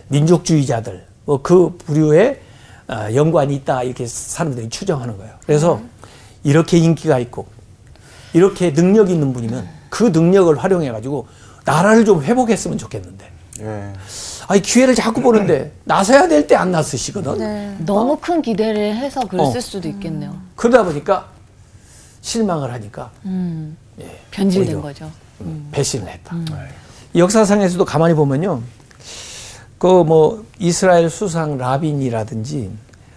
민족주의자들, 0.10 1.08
뭐 1.26 1.42
그 1.42 1.76
부류에 1.78 2.42
어, 2.88 3.08
연관이 3.14 3.56
있다 3.56 3.84
이렇게 3.84 4.06
사람들이 4.08 4.70
추정하는 4.70 5.18
거예요. 5.18 5.34
그래서 5.46 5.80
이렇게 6.44 6.78
인기가 6.78 7.20
있고 7.20 7.48
이렇게 8.34 8.74
능력 8.74 9.10
있는 9.10 9.34
분이면 9.34 9.68
그 9.90 10.06
능력을 10.06 10.56
활용해 10.58 10.92
가지고 10.92 11.28
나라를 11.66 12.06
좀 12.06 12.24
회복했으면 12.24 12.78
좋겠는데. 12.78 13.30
예. 13.62 13.94
아니 14.48 14.62
기회를 14.62 14.96
자꾸 14.96 15.22
보는데 15.22 15.74
나서야 15.84 16.28
될 16.28 16.48
때 16.48 16.56
안 16.56 16.72
나서시거든. 16.72 17.38
네. 17.40 17.76
너무 17.86 18.18
큰 18.18 18.42
기대를 18.42 18.96
해서 18.96 19.22
그랬을 19.28 19.58
어. 19.58 19.62
수도 19.62 19.88
있겠네요. 19.90 20.36
그러다 20.56 20.84
보니까 20.84 21.28
실망을 22.22 22.72
하니까 22.74 23.12
음. 23.26 23.76
예, 24.00 24.20
변질된 24.32 24.82
거죠. 24.82 25.12
배신을 25.72 26.08
했다. 26.08 26.36
이 27.14 27.20
역사상에서도 27.20 27.84
가만히 27.86 28.14
보면요. 28.14 28.62
그 29.78 30.04
뭐 30.04 30.44
이스라엘 30.60 31.10
수상 31.10 31.58
라빈이라든지 31.58 32.70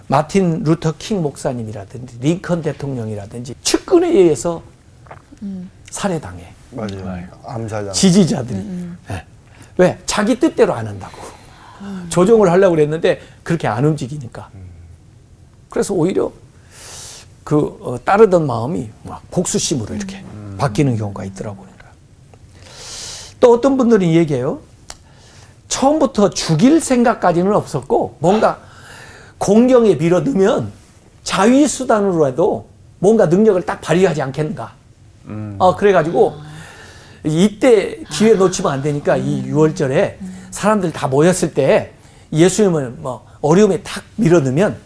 마틴 0.08 0.62
루터 0.62 0.94
킹 0.98 1.22
목사님이라든지 1.22 2.18
링컨 2.20 2.62
대통령이라든지 2.62 3.54
측근에 3.62 4.08
의해서 4.08 4.62
살해당해. 5.90 6.52
맞아요. 6.70 7.26
암살자. 7.44 7.92
지지자들이. 7.92 8.58
예. 9.10 9.24
왜? 9.78 9.98
자기 10.06 10.38
뜻대로 10.38 10.72
안 10.74 10.86
한다고. 10.86 11.18
조정을 12.08 12.50
하려고 12.50 12.76
그랬는데 12.76 13.20
그렇게 13.42 13.66
안 13.66 13.84
움직이니까. 13.84 14.50
그래서 15.68 15.94
오히려 15.94 16.30
그 17.44 17.78
어, 17.82 17.98
따르던 18.04 18.46
마음이 18.46 18.88
막 19.02 19.22
복수심으로 19.30 19.94
이렇게 19.94 20.24
바뀌는 20.58 20.96
경우가 20.96 21.24
있더라고요. 21.24 21.72
또 23.40 23.52
어떤 23.54 23.76
분들은 23.76 24.06
얘기해요. 24.06 24.60
처음부터 25.66 26.30
죽일 26.30 26.80
생각까지는 26.80 27.52
없었고 27.52 28.16
뭔가 28.20 28.60
공경에 29.38 29.96
밀어 29.96 30.20
넣으면 30.20 30.70
자위 31.24 31.66
수단으로라도 31.66 32.68
뭔가 33.00 33.26
능력을 33.26 33.60
딱 33.62 33.80
발휘하지 33.80 34.22
않겠는가. 34.22 34.74
어, 35.58 35.76
그래가지고 35.76 36.36
이때 37.24 37.98
기회 38.10 38.34
놓치면 38.34 38.72
안 38.72 38.82
되니까 38.82 39.16
이 39.16 39.44
6월절에 39.46 40.16
사람들 40.50 40.92
다 40.92 41.06
모였을 41.08 41.54
때 41.54 41.92
예수님을 42.32 42.90
뭐 42.98 43.26
어려움에 43.40 43.82
탁 43.82 44.02
밀어 44.16 44.40
넣으면 44.40 44.76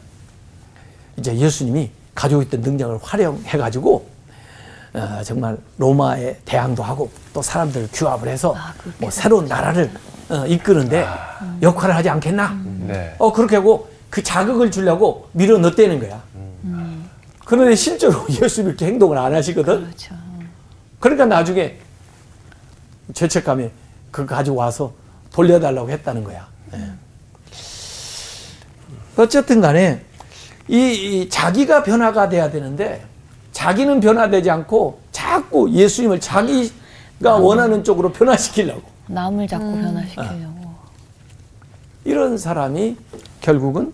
이제 1.16 1.34
예수님이 1.36 1.90
가지고 2.14 2.42
있던 2.42 2.60
능력을 2.60 2.98
활용해가지고 3.02 4.06
어, 4.94 5.20
정말 5.24 5.58
로마에 5.78 6.36
대항도 6.44 6.82
하고 6.82 7.10
또 7.34 7.42
사람들을 7.42 7.88
규합을 7.92 8.28
해서 8.28 8.54
뭐 8.98 9.10
새로운 9.10 9.46
나라를 9.46 9.90
어, 10.28 10.46
이끄는데 10.46 11.06
역할을 11.62 11.94
하지 11.94 12.08
않겠나? 12.08 12.58
네. 12.86 13.14
어 13.18 13.32
그렇게 13.32 13.56
하고 13.56 13.88
그 14.10 14.22
자극을 14.22 14.70
주려고 14.70 15.28
밀어 15.32 15.58
넣었다는 15.58 16.00
거야. 16.00 16.22
그런데 17.44 17.76
실제로 17.76 18.24
예수님 18.42 18.70
이렇게 18.70 18.86
행동을 18.86 19.18
안 19.18 19.34
하시거든. 19.34 19.84
그렇죠. 19.84 20.14
그러니까 21.00 21.26
나중에 21.26 21.76
죄책감에 23.14 23.70
그거 24.10 24.34
가지고 24.34 24.56
와서 24.56 24.92
돌려달라고 25.32 25.90
했다는 25.90 26.24
거야. 26.24 26.48
예. 26.74 26.92
어쨌든 29.16 29.60
간에 29.60 30.02
이, 30.68 30.76
이 31.22 31.28
자기가 31.28 31.82
변화가 31.82 32.28
돼야 32.28 32.50
되는데 32.50 33.04
자기는 33.52 34.00
변화되지 34.00 34.50
않고 34.50 35.00
자꾸 35.12 35.70
예수님을 35.70 36.20
자기가 36.20 37.36
원하는 37.36 37.84
쪽으로 37.84 38.12
변화시키려고 38.12 38.82
남을 39.06 39.46
자꾸 39.46 39.72
변화시키려고. 39.72 40.56
이런 42.04 42.36
사람이 42.38 42.96
결국은 43.40 43.92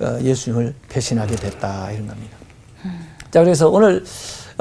어, 0.00 0.18
예수님을 0.20 0.74
배신하게 0.88 1.36
됐다 1.36 1.90
이런 1.92 2.06
겁니다. 2.06 2.36
자 3.30 3.42
그래서 3.42 3.68
오늘 3.68 4.02
어, 4.02 4.04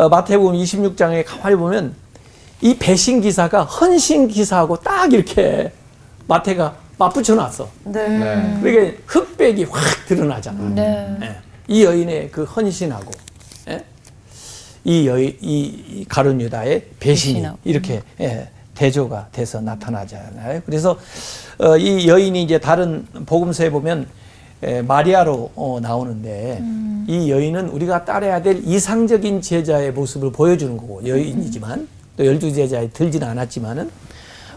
마태복음 0.08 0.54
26장에 0.54 1.24
가만히 1.26 1.56
보면 1.56 1.96
이 2.62 2.78
배신 2.78 3.22
기사가 3.22 3.64
헌신 3.64 4.28
기사하고 4.28 4.78
딱 4.78 5.12
이렇게 5.12 5.72
마태가 6.28 6.76
맞붙여 6.98 7.36
놨어. 7.36 7.70
네. 7.86 8.08
네. 8.08 8.60
그러니까 8.62 8.98
흑백이 9.08 9.64
확 9.66 10.06
드러나잖아. 10.08 10.70
네. 10.76 11.18
예. 11.22 11.36
이 11.68 11.84
여인의 11.84 12.30
그 12.32 12.44
헌신하고 12.44 13.12
예? 13.70 13.84
이 14.84 15.08
여인 15.08 15.38
이, 15.42 15.62
이 15.90 16.06
가룟 16.08 16.42
유다의 16.42 16.86
배신이 17.00 17.34
배신하고. 17.36 17.60
이렇게 17.64 18.02
예, 18.20 18.50
대조가 18.76 19.28
돼서 19.32 19.62
나타나잖아요. 19.62 20.62
그래서 20.66 20.98
어, 21.60 21.78
이 21.78 22.08
여인이 22.08 22.42
이제 22.44 22.58
다른 22.58 23.06
복음서에 23.26 23.70
보면 23.70 24.02
에, 24.02 24.06
마리아로 24.62 25.52
어, 25.56 25.80
나오는데 25.82 26.62
이 27.08 27.32
여인은 27.32 27.70
우리가 27.70 28.06
따라야 28.06 28.42
될 28.42 28.62
이상적인 28.64 29.42
제자의 29.42 29.92
모습을 29.94 30.32
보여주는 30.32 30.76
거고 30.78 31.08
여인이지만 31.08 31.88
또 32.18 32.26
열두 32.26 32.54
제자에 32.54 32.90
들지는 32.90 33.28
않았지만은 33.28 33.90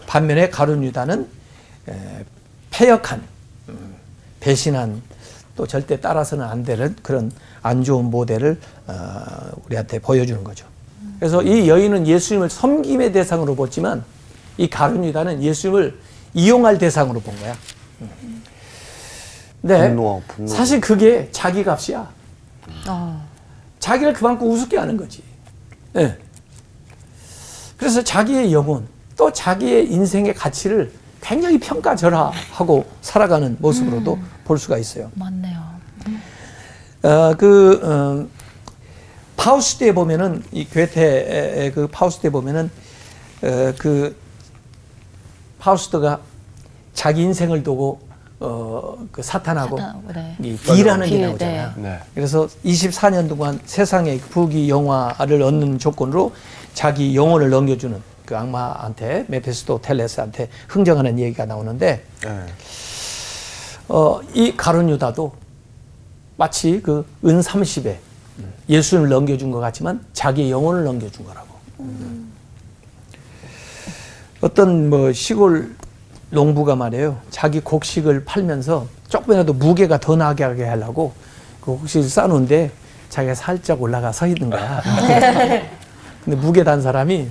반면에 0.05 0.49
가룟 0.49 0.83
유다는 0.83 1.27
에, 1.87 1.93
패역한 2.71 3.21
음, 3.69 3.95
배신한 4.39 5.01
또 5.55 5.65
절대 5.65 5.99
따라서는 5.99 6.45
안 6.45 6.63
되는 6.63 6.95
그런 7.01 7.31
안 7.61 7.83
좋은 7.83 8.05
모델을 8.05 8.59
어, 8.87 8.93
우리한테 9.65 9.99
보여주는 9.99 10.43
거죠. 10.43 10.65
그래서 11.19 11.41
이 11.41 11.69
여인은 11.69 12.05
예수님을 12.07 12.49
섬김의 12.49 13.13
대상으로 13.13 13.55
봤지만 13.55 14.03
이 14.57 14.69
가룟 14.69 15.05
유다는 15.05 15.41
예수님을 15.41 15.97
이용할 16.33 16.77
대상으로 16.77 17.21
본 17.21 17.35
거야. 17.39 17.55
음. 19.63 19.67
근데 19.67 19.87
분노, 19.89 20.21
분노. 20.27 20.47
사실 20.47 20.81
그게 20.81 21.29
자기 21.31 21.63
값이야. 21.63 22.09
어. 22.89 23.27
자기를 23.79 24.13
그만큼 24.13 24.49
우습게 24.49 24.77
하는 24.77 24.97
거지. 24.97 25.23
예. 25.95 26.17
그래서 27.77 28.03
자기의 28.03 28.53
영혼 28.53 28.87
또 29.17 29.31
자기의 29.31 29.91
인생의 29.91 30.33
가치를 30.35 30.91
굉장히 31.21 31.59
평가절하하고 31.59 32.85
살아가는 33.01 33.55
모습으로도 33.59 34.19
볼 34.45 34.57
수가 34.57 34.77
있어요. 34.77 35.11
맞네요. 35.15 35.61
어, 37.03 37.35
그 37.37 37.79
어, 37.83 38.27
파우스트에 39.37 39.93
보면은 39.93 40.43
이 40.51 40.65
괴테의 40.65 41.71
그 41.73 41.87
파우스트에 41.87 42.29
보면은 42.29 42.69
어, 43.41 43.73
그 43.77 44.15
파우스트가 45.59 46.19
자기 46.93 47.21
인생을 47.23 47.63
두고 47.63 47.99
어, 48.39 48.97
그 49.11 49.21
사탄하고 49.21 49.77
사탄하고, 49.77 50.11
네. 50.13 50.35
이 50.41 50.55
deal하는 50.57 51.05
게 51.07 51.11
deal, 51.17 51.21
나오잖아요. 51.21 51.73
네. 51.77 51.99
그래서 52.13 52.47
24년 52.65 53.29
동안 53.29 53.59
세상의 53.65 54.19
부귀 54.19 54.69
영화를 54.69 55.41
얻는 55.41 55.79
조건으로 55.79 56.33
자기 56.73 57.15
영혼을 57.15 57.49
넘겨주는 57.49 58.01
그 58.25 58.35
악마한테 58.37 59.25
메피스토펠레스한테 59.27 60.49
흥정하는 60.67 61.19
얘기가 61.19 61.45
나오는데 61.45 62.03
네. 62.23 62.45
어, 63.87 64.19
이 64.33 64.55
가룟 64.57 64.89
유다도 64.89 65.33
마치 66.37 66.81
그 66.81 67.05
은 67.23 67.39
30에 67.41 67.95
예수님을 68.67 69.09
넘겨준 69.09 69.51
것 69.51 69.59
같지만 69.59 70.03
자기의 70.13 70.49
영혼을 70.51 70.83
넘겨준 70.83 71.25
거라고. 71.25 71.53
어떤 74.41 74.89
뭐 74.89 75.13
시골 75.13 75.75
농부가 76.33 76.75
말이에요. 76.75 77.17
자기 77.29 77.59
곡식을 77.59 78.25
팔면서 78.25 78.87
조금이라도 79.07 79.53
무게가 79.53 79.99
더 79.99 80.15
나게 80.15 80.43
하게 80.43 80.65
하려고 80.65 81.13
그 81.61 81.77
곡식을 81.77 82.09
싸놓은데 82.09 82.71
자기가 83.09 83.35
살짝 83.35 83.79
올라가 83.81 84.11
서 84.11 84.25
있는 84.25 84.49
거야. 84.49 84.81
근데 86.25 86.35
무게 86.37 86.63
단 86.63 86.81
사람이 86.81 87.29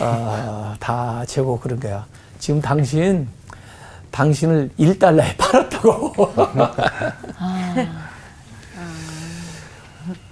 어, 0.00 0.74
다 0.80 1.22
재고 1.26 1.60
그런 1.60 1.78
거야. 1.78 2.06
지금 2.38 2.62
당신 2.62 3.28
당신을 4.10 4.70
1달러에 4.78 5.36
팔았다고. 5.36 6.14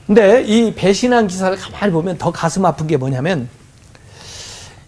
근데 0.06 0.42
이 0.44 0.74
배신한 0.74 1.26
기사를 1.26 1.54
가만히 1.58 1.92
보면 1.92 2.16
더 2.16 2.30
가슴 2.30 2.64
아픈 2.64 2.86
게 2.86 2.96
뭐냐면 2.96 3.50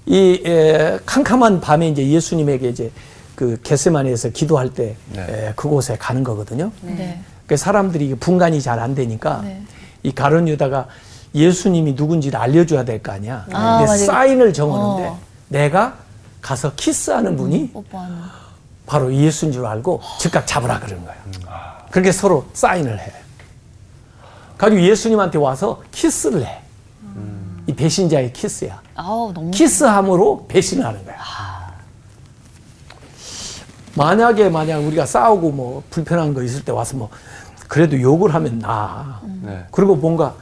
이 0.07 0.43
에, 0.45 0.99
캄캄한 1.07 1.61
밤에 1.61 1.89
이제 1.89 2.07
예수님에게 2.07 2.69
이제 2.69 2.91
그 3.35 3.59
겟세마네에서 3.63 4.31
기도할 4.31 4.71
때 4.75 4.97
네. 5.13 5.23
에, 5.49 5.53
그곳에 5.57 5.97
가는 5.97 6.25
거거든요. 6.25 6.73
네. 6.83 7.21
그 7.47 7.57
사람들이 7.57 8.15
분간이 8.17 8.61
잘 8.61 8.79
안 8.79 8.95
되니까 8.95 9.41
네. 9.43 9.63
이 10.03 10.13
가론 10.13 10.49
유다가 10.49 10.87
예수님이 11.35 11.93
누군지를 11.93 12.39
알려줘야 12.39 12.85
될 12.85 13.03
거 13.03 13.13
아니야. 13.13 13.47
아, 13.53 13.79
근데 13.79 13.87
맞아요. 13.87 14.07
사인을 14.07 14.53
적었는데 14.53 15.09
어. 15.09 15.19
내가 15.49 15.99
가서 16.43 16.73
키스하는 16.75 17.37
분이 17.37 17.71
오빠는 17.75 18.17
바로 18.87 19.15
예수인 19.15 19.53
줄 19.53 19.65
알고 19.67 20.01
즉각 20.19 20.47
잡으라 20.47 20.81
그러는 20.81 21.05
거예요. 21.05 21.21
그렇게 21.91 22.11
서로 22.13 22.47
사인을 22.53 22.99
해. 22.99 23.13
가지고 24.59 24.83
예수님한테 24.83 25.39
와서 25.39 25.83
키스를 25.93 26.45
해. 26.45 26.61
이 27.71 27.75
배신자의 27.75 28.33
키스야. 28.33 28.81
아우 28.97 29.33
너무 29.33 29.51
키스함으로 29.53 30.47
배신을 30.49 30.85
하는 30.85 31.05
거야. 31.05 31.17
만약에 33.95 34.49
만약 34.49 34.79
우리가 34.79 35.07
싸우고 35.07 35.51
뭐 35.53 35.83
불편한 35.91 36.35
거 36.35 36.43
있을 36.43 36.65
때 36.65 36.73
와서 36.73 36.97
뭐 36.97 37.09
그래도 37.69 38.01
욕을 38.01 38.35
하면 38.35 38.59
나. 38.59 39.21
네. 39.43 39.65
그리고 39.71 39.95
뭔가 39.97 40.35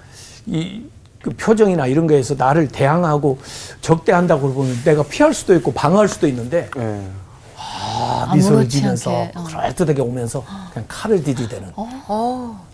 이 0.47 0.83
그 1.21 1.31
표정이나 1.31 1.89
이런 1.89 2.07
거에서 2.07 2.37
나를 2.37 2.69
대항하고 2.69 3.39
적대한다고 3.81 4.55
보면 4.55 4.83
내가 4.85 5.03
피할 5.03 5.35
수도 5.35 5.53
있고 5.57 5.73
방어할 5.73 6.07
수도 6.07 6.29
있는데 6.29 6.71
네. 6.77 7.09
아, 7.57 8.31
미소를 8.33 8.69
지면서 8.69 9.11
어. 9.35 9.45
그럴듯하게 9.45 10.01
오면서 10.01 10.45
그냥 10.73 10.85
칼을 10.87 11.25
디디대는 11.25 11.73
어, 11.75 12.65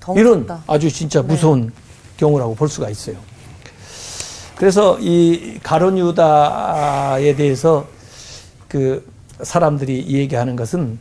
더 0.00 0.14
이런. 0.16 0.48
아주 0.66 0.90
진짜 0.90 1.22
무서운 1.22 1.72
경우라고 2.16 2.56
볼 2.56 2.68
수가 2.68 2.90
있어요. 2.90 3.16
그래서 4.62 4.96
이 5.00 5.58
가론 5.60 5.98
유다에 5.98 7.34
대해서 7.34 7.84
그 8.68 9.04
사람들이 9.42 10.06
얘기하는 10.06 10.54
것은 10.54 11.00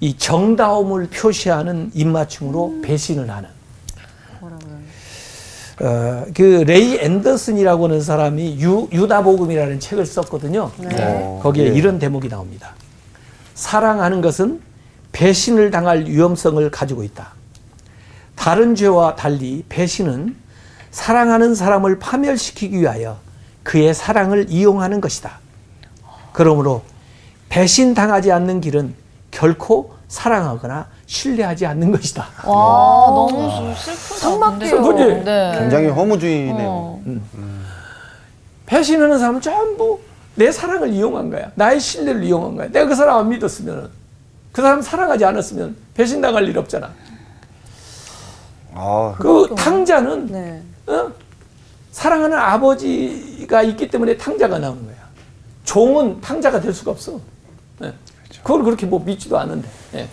이 0.00 0.16
정다움을 0.16 1.08
표시하는 1.08 1.90
입맞춤으로 1.92 2.80
배신을 2.82 3.28
하는. 3.28 3.50
어, 5.82 6.24
그 6.34 6.64
레이 6.66 7.00
앤더슨이라고 7.00 7.84
하는 7.84 8.00
사람이 8.00 8.56
유, 8.62 8.88
유다복음이라는 8.90 9.78
책을 9.78 10.06
썼거든요. 10.06 10.70
네. 10.78 11.38
거기에 11.42 11.68
네. 11.68 11.76
이런 11.76 11.98
대목이 11.98 12.30
나옵니다. 12.30 12.74
사랑하는 13.54 14.22
것은 14.22 14.62
배신을 15.12 15.70
당할 15.70 16.06
위험성을 16.06 16.70
가지고 16.70 17.02
있다. 17.04 17.34
다른 18.36 18.74
죄와 18.74 19.16
달리 19.16 19.64
배신은 19.68 20.34
사랑하는 20.92 21.54
사람을 21.54 21.98
파멸시키기 21.98 22.78
위하여 22.78 23.18
그의 23.64 23.94
사랑을 23.94 24.46
이용하는 24.48 25.00
것이다. 25.00 25.38
그러므로 26.32 26.82
배신 27.48 27.94
당하지 27.94 28.30
않는 28.30 28.60
길은 28.60 28.94
결코 29.30 29.94
사랑하거나 30.08 30.86
신뢰하지 31.06 31.66
않는 31.66 31.90
것이다. 31.92 32.26
와 32.44 33.06
너무 33.08 33.74
슬프다. 33.74 34.50
근데. 34.50 34.70
그지? 34.70 35.24
네. 35.24 35.56
굉장히 35.58 35.88
허무주의네요. 35.88 36.68
어. 36.68 37.02
배신하는 38.66 39.18
사람은 39.18 39.40
전부 39.40 40.00
내 40.34 40.52
사랑을 40.52 40.92
이용한 40.92 41.30
거야. 41.30 41.50
나의 41.54 41.80
신뢰를 41.80 42.22
이용한 42.24 42.56
거야. 42.56 42.68
내가 42.68 42.86
그 42.86 42.94
사람 42.94 43.18
안 43.18 43.28
믿었으면 43.30 43.90
그 44.52 44.60
사람 44.60 44.82
사랑하지 44.82 45.24
않았으면 45.24 45.76
배신당할 45.94 46.46
일 46.48 46.58
없잖아. 46.58 46.90
아, 48.74 49.14
그 49.18 49.54
탕자는 49.56 50.26
네. 50.26 50.62
어? 50.92 51.12
사랑하는 51.90 52.36
아버지가 52.38 53.62
있기 53.62 53.88
때문에 53.88 54.16
탕자가 54.16 54.58
나오는 54.58 54.84
거야. 54.84 54.96
종은 55.64 56.20
탕자가 56.20 56.60
될 56.60 56.72
수가 56.72 56.90
없어. 56.90 57.20
예. 57.82 57.92
그걸 58.42 58.62
그렇게 58.62 58.86
뭐 58.86 58.98
믿지도 59.00 59.38
않는데. 59.38 59.68
예. 59.94 60.08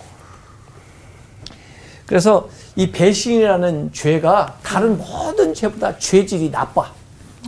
그래서 2.05 2.49
이 2.75 2.91
배신이라는 2.91 3.91
죄가 3.93 4.57
다른 4.63 4.97
모든 4.97 5.53
죄보다 5.53 5.97
죄질이 5.97 6.49
나빠. 6.49 6.91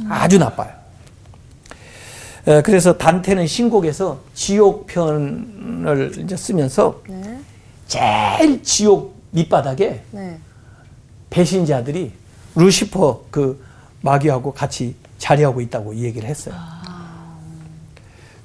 아주 0.10 0.38
나빠요. 0.38 0.72
예, 2.48 2.62
그래서 2.62 2.98
단테는 2.98 3.46
신곡에서 3.46 4.20
지옥편을 4.34 6.14
이제 6.18 6.36
쓰면서 6.36 7.02
네. 7.08 7.40
제일 7.88 8.64
지옥 8.64 9.16
밑바닥에 9.32 10.04
네. 10.12 10.40
배신자들이 11.30 12.12
루시퍼 12.56 13.26
그 13.32 13.64
마귀하고 14.02 14.54
같이 14.54 14.96
자리하고 15.18 15.62
있다고 15.62 15.94
이 15.94 16.04
얘기를 16.04 16.28
했어요. 16.28 16.56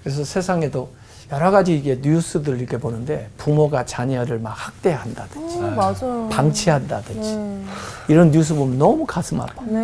그래서 0.03 0.25
세상에도 0.25 0.91
여러 1.33 1.51
가지 1.51 1.77
이게 1.77 1.99
뉴스들 2.01 2.61
이렇게 2.61 2.79
보는데 2.79 3.29
부모가 3.37 3.85
자녀를 3.85 4.39
막 4.39 4.51
학대한다든지 4.51 5.59
어, 5.59 5.71
맞아요. 5.71 6.29
방치한다든지 6.31 7.37
네. 7.37 7.65
이런 8.09 8.31
뉴스 8.31 8.55
보면 8.55 8.79
너무 8.79 9.05
가슴 9.05 9.41
아파. 9.41 9.65
네. 9.65 9.79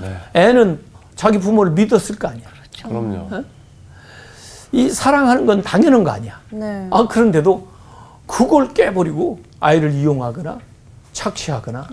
네. 0.00 0.16
애는 0.32 0.80
자기 1.14 1.38
부모를 1.38 1.72
믿었을 1.72 2.18
거 2.18 2.28
아니야. 2.28 2.46
그럼요. 2.82 3.44
이 4.72 4.88
사랑하는 4.88 5.44
건 5.44 5.62
당연한 5.62 6.02
거 6.02 6.10
아니야. 6.10 6.40
네. 6.50 6.88
아 6.90 7.06
그런데도 7.06 7.68
그걸 8.26 8.72
깨버리고 8.72 9.40
아이를 9.60 9.92
이용하거나 9.92 10.58
착취하거나 11.12 11.86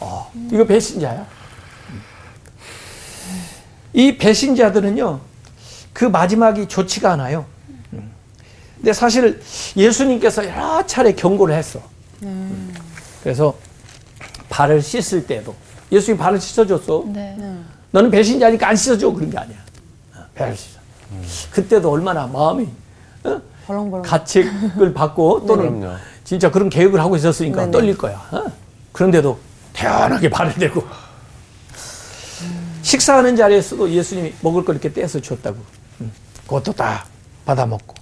어, 0.00 0.30
이거 0.52 0.64
배신자야. 0.64 1.26
이 3.94 4.16
배신자들은요 4.16 5.20
그 5.92 6.04
마지막이 6.04 6.68
좋지가 6.68 7.12
않아요. 7.12 7.46
음. 7.92 8.10
근데 8.76 8.92
사실 8.92 9.42
예수님께서 9.76 10.46
여러 10.48 10.86
차례 10.86 11.12
경고를 11.12 11.54
했어. 11.54 11.80
음. 12.22 12.74
그래서 13.22 13.56
발을 14.48 14.82
씻을 14.82 15.26
때도 15.26 15.54
예수님 15.90 16.18
발을 16.18 16.40
씻어줬어. 16.40 17.04
네. 17.06 17.34
네. 17.38 17.58
너는 17.90 18.10
배신자니까 18.10 18.68
안 18.68 18.76
씻어줘 18.76 19.10
그런 19.12 19.30
게 19.30 19.38
아니야. 19.38 19.56
배할 20.34 20.56
수 20.56 20.68
있어. 20.70 20.78
그때도 21.50 21.90
얼마나 21.90 22.26
마음이 22.26 22.68
어? 23.24 23.40
벌렁벌렁. 23.66 24.02
가책을 24.02 24.94
받고 24.94 25.46
또는. 25.46 25.96
진짜 26.22 26.50
그런 26.50 26.68
계획을 26.68 27.00
하고 27.00 27.16
있었으니까. 27.16 27.70
떨릴 27.70 27.96
거야. 27.96 28.16
어? 28.30 28.44
그런데도 28.92 29.38
태연하게 29.78 30.28
발을 30.28 30.54
대고 30.54 30.84
식사하는 32.82 33.36
자리에서도 33.36 33.90
예수님이 33.90 34.34
먹을 34.40 34.64
걸 34.64 34.76
이렇게 34.76 34.92
떼서 34.92 35.20
줬다고. 35.20 35.58
음, 36.00 36.12
그것도 36.44 36.72
다 36.72 37.04
받아 37.44 37.66
먹고. 37.66 37.94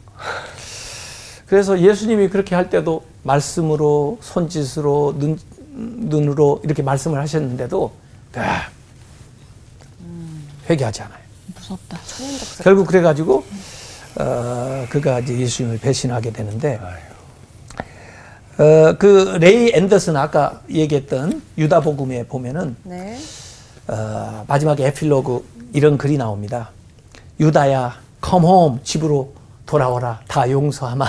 그래서 1.47 1.79
예수님이 1.81 2.29
그렇게 2.29 2.55
할 2.55 2.71
때도 2.71 3.05
말씀으로 3.23 4.19
손짓으로 4.23 5.17
눈 5.19 5.39
눈으로 5.73 6.61
이렇게 6.65 6.83
말씀을 6.83 7.21
하셨는데도 7.21 7.93
다 8.33 8.71
회개하지 10.71 11.03
않아요. 11.03 11.21
무섭다. 11.55 11.99
결국 12.63 12.87
그래가지고 12.87 13.45
어, 14.19 14.87
그가 14.89 15.21
이제 15.21 15.39
예수님을 15.39 15.79
배신하게 15.79 16.31
되는데 16.33 16.81
어, 18.59 18.95
그 18.99 19.37
레이 19.39 19.71
앤더슨 19.75 20.17
아까 20.17 20.63
얘기했던 20.71 21.43
유다 21.59 21.81
복음에 21.81 22.25
보면은 22.27 22.75
네. 22.85 23.19
어, 23.87 24.45
마지막에 24.49 24.87
에필로그 24.87 25.45
이런 25.75 25.99
글이 25.99 26.17
나옵니다. 26.17 26.71
유다야, 27.39 27.99
come 28.25 28.47
home 28.47 28.79
집으로 28.83 29.33
돌아오라 29.67 30.21
다 30.27 30.51
용서하마. 30.51 31.07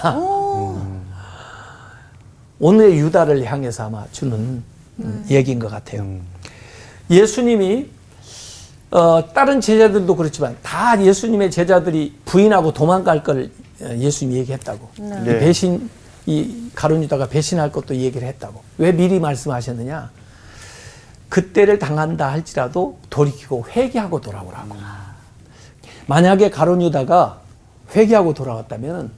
오늘의 2.60 3.00
유다를 3.00 3.45
향해서 3.45 3.86
아마 3.86 4.06
주는 4.12 4.64
음, 5.00 5.26
얘기인 5.30 5.60
것 5.60 5.70
같아요. 5.70 6.06
예수님이 7.10 7.88
어, 8.91 9.24
다른 9.34 9.62
제자들도 9.62 10.16
그렇지만 10.16 10.58
다 10.64 11.02
예수님의 11.02 11.52
제자들이 11.52 12.16
부인하고 12.26 12.74
도망갈 12.74 13.24
걸 13.24 13.52
어, 13.82 13.95
예수님이 13.95 14.39
얘기했다고. 14.39 14.89
이 14.98 15.02
네. 15.02 15.39
배신 15.39 15.89
이 16.28 16.69
가룟 16.75 17.01
유다가 17.03 17.28
배신할 17.30 17.71
것도 17.71 17.95
얘기를 17.95 18.28
했다고. 18.28 18.61
왜 18.78 18.91
미리 18.91 19.19
말씀하셨느냐? 19.19 20.11
그때를 21.30 21.80
당한다 21.80 22.30
할지라도 22.30 22.99
돌이키고 23.09 23.65
회개하고 23.71 24.19
돌아오라고. 24.19 24.75
만약에 26.05 26.49
가룟 26.49 26.82
유다가 26.82 27.39
회개하고 27.95 28.34
돌아왔다면 28.34 29.11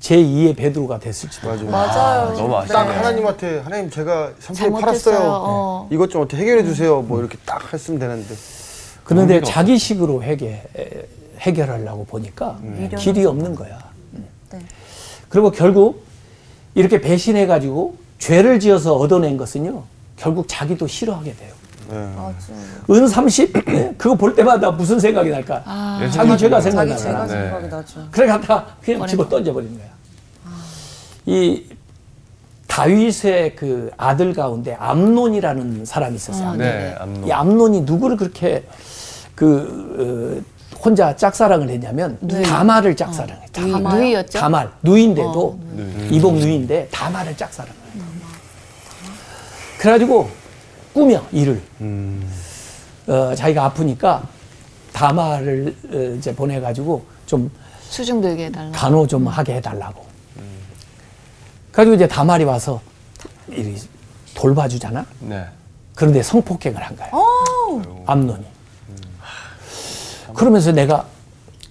제2의 0.00 0.56
베드로가 0.56 0.98
됐을지도. 0.98 1.48
맞아요. 1.48 1.70
맞아요. 1.70 2.36
너무 2.36 2.52
딱 2.66 2.80
아쉽네요. 2.80 2.98
하나님한테 2.98 3.58
하나님 3.60 3.88
제가 3.88 4.32
삼촌 4.40 4.54
잘못했어요. 4.54 5.14
팔았어요. 5.14 5.30
어. 5.32 5.88
이것 5.92 6.10
좀 6.10 6.22
어떻게 6.22 6.42
해결해 6.42 6.64
주세요. 6.64 7.00
뭐 7.00 7.20
이렇게 7.20 7.38
딱 7.46 7.72
했으면 7.72 8.00
되는데. 8.00 8.34
그런데 9.04 9.40
자기식으로 9.40 10.24
해결, 10.24 10.62
해결하려고 11.38 12.04
보니까 12.06 12.58
길이 12.98 13.24
없는 13.24 13.54
거야. 13.54 13.78
네. 14.50 14.58
그리고 15.28 15.52
결국 15.52 16.05
이렇게 16.76 17.00
배신해가지고 17.00 17.96
죄를 18.18 18.60
지어서 18.60 18.94
얻어낸 18.94 19.36
것은요, 19.38 19.82
결국 20.16 20.46
자기도 20.46 20.86
싫어하게 20.86 21.34
돼요. 21.34 21.52
네. 21.88 21.96
맞아요. 22.14 22.34
은 22.90 23.08
30? 23.08 23.52
네? 23.64 23.94
그거 23.98 24.14
볼 24.14 24.34
때마다 24.34 24.70
무슨 24.70 25.00
생각이 25.00 25.30
날까? 25.30 25.62
아, 25.64 26.10
자기 26.12 26.36
죄가 26.36 26.60
자기 26.60 26.86
네. 26.86 26.96
생각이 26.98 27.68
나죠. 27.68 28.08
그래 28.10 28.26
갖다 28.26 28.66
그냥 28.82 29.06
집어 29.06 29.26
던져버리는 29.26 29.74
거야. 29.74 29.86
이 31.24 31.64
다윗의 32.66 33.56
그 33.56 33.90
아들 33.96 34.34
가운데 34.34 34.76
암논이라는 34.78 35.86
사람이 35.86 36.16
있었어요. 36.16 36.56
네, 36.56 36.94
암론. 36.98 37.26
이 37.26 37.32
암논이 37.32 37.80
누구를 37.82 38.18
그렇게 38.18 38.64
그 39.34 40.42
어, 40.42 40.55
혼자 40.84 41.14
짝사랑을 41.16 41.68
했냐면 41.70 42.18
다말을 42.44 42.96
짝사랑했다. 42.96 43.62
누이, 43.62 43.80
누이였죠? 43.82 44.38
다말 44.38 44.70
누인데도 44.82 45.58
누이. 45.74 46.16
이복 46.16 46.34
누인데 46.36 46.88
다말을 46.90 47.36
짝사랑을 47.36 47.74
했다. 47.94 48.06
그래가지고 49.78 50.28
꾸며 50.92 51.22
일을 51.32 51.62
어, 53.08 53.34
자기가 53.34 53.64
아프니까 53.66 54.26
다말을 54.92 55.76
어, 55.92 55.96
이제 56.18 56.34
보내가지고 56.34 57.04
좀 57.26 57.50
수중 57.88 58.20
들게 58.20 58.46
해달라. 58.46 58.70
간호 58.72 59.06
좀 59.06 59.26
하게 59.28 59.56
해달라고. 59.56 60.04
그래가지고 61.72 61.94
이제 61.94 62.08
다말이 62.08 62.44
와서 62.44 62.80
이 63.50 63.76
돌봐주잖아. 64.34 65.04
네. 65.20 65.44
그런데 65.94 66.22
성폭행을 66.22 66.82
한 66.82 66.96
거야. 66.96 67.10
암론이. 68.06 68.44
그러면서 70.36 70.70
내가 70.72 71.06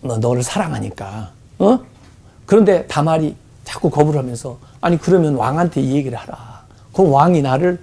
너, 0.01 0.17
너를 0.17 0.43
사랑하니까, 0.43 1.31
어? 1.59 1.79
그런데 2.45 2.85
다말이 2.87 3.35
자꾸 3.63 3.89
거부를 3.89 4.19
하면서, 4.19 4.57
아니, 4.81 4.97
그러면 4.97 5.35
왕한테 5.35 5.81
이 5.81 5.95
얘기를 5.95 6.17
하라. 6.17 6.63
그럼 6.93 7.11
왕이 7.13 7.41
나를 7.41 7.79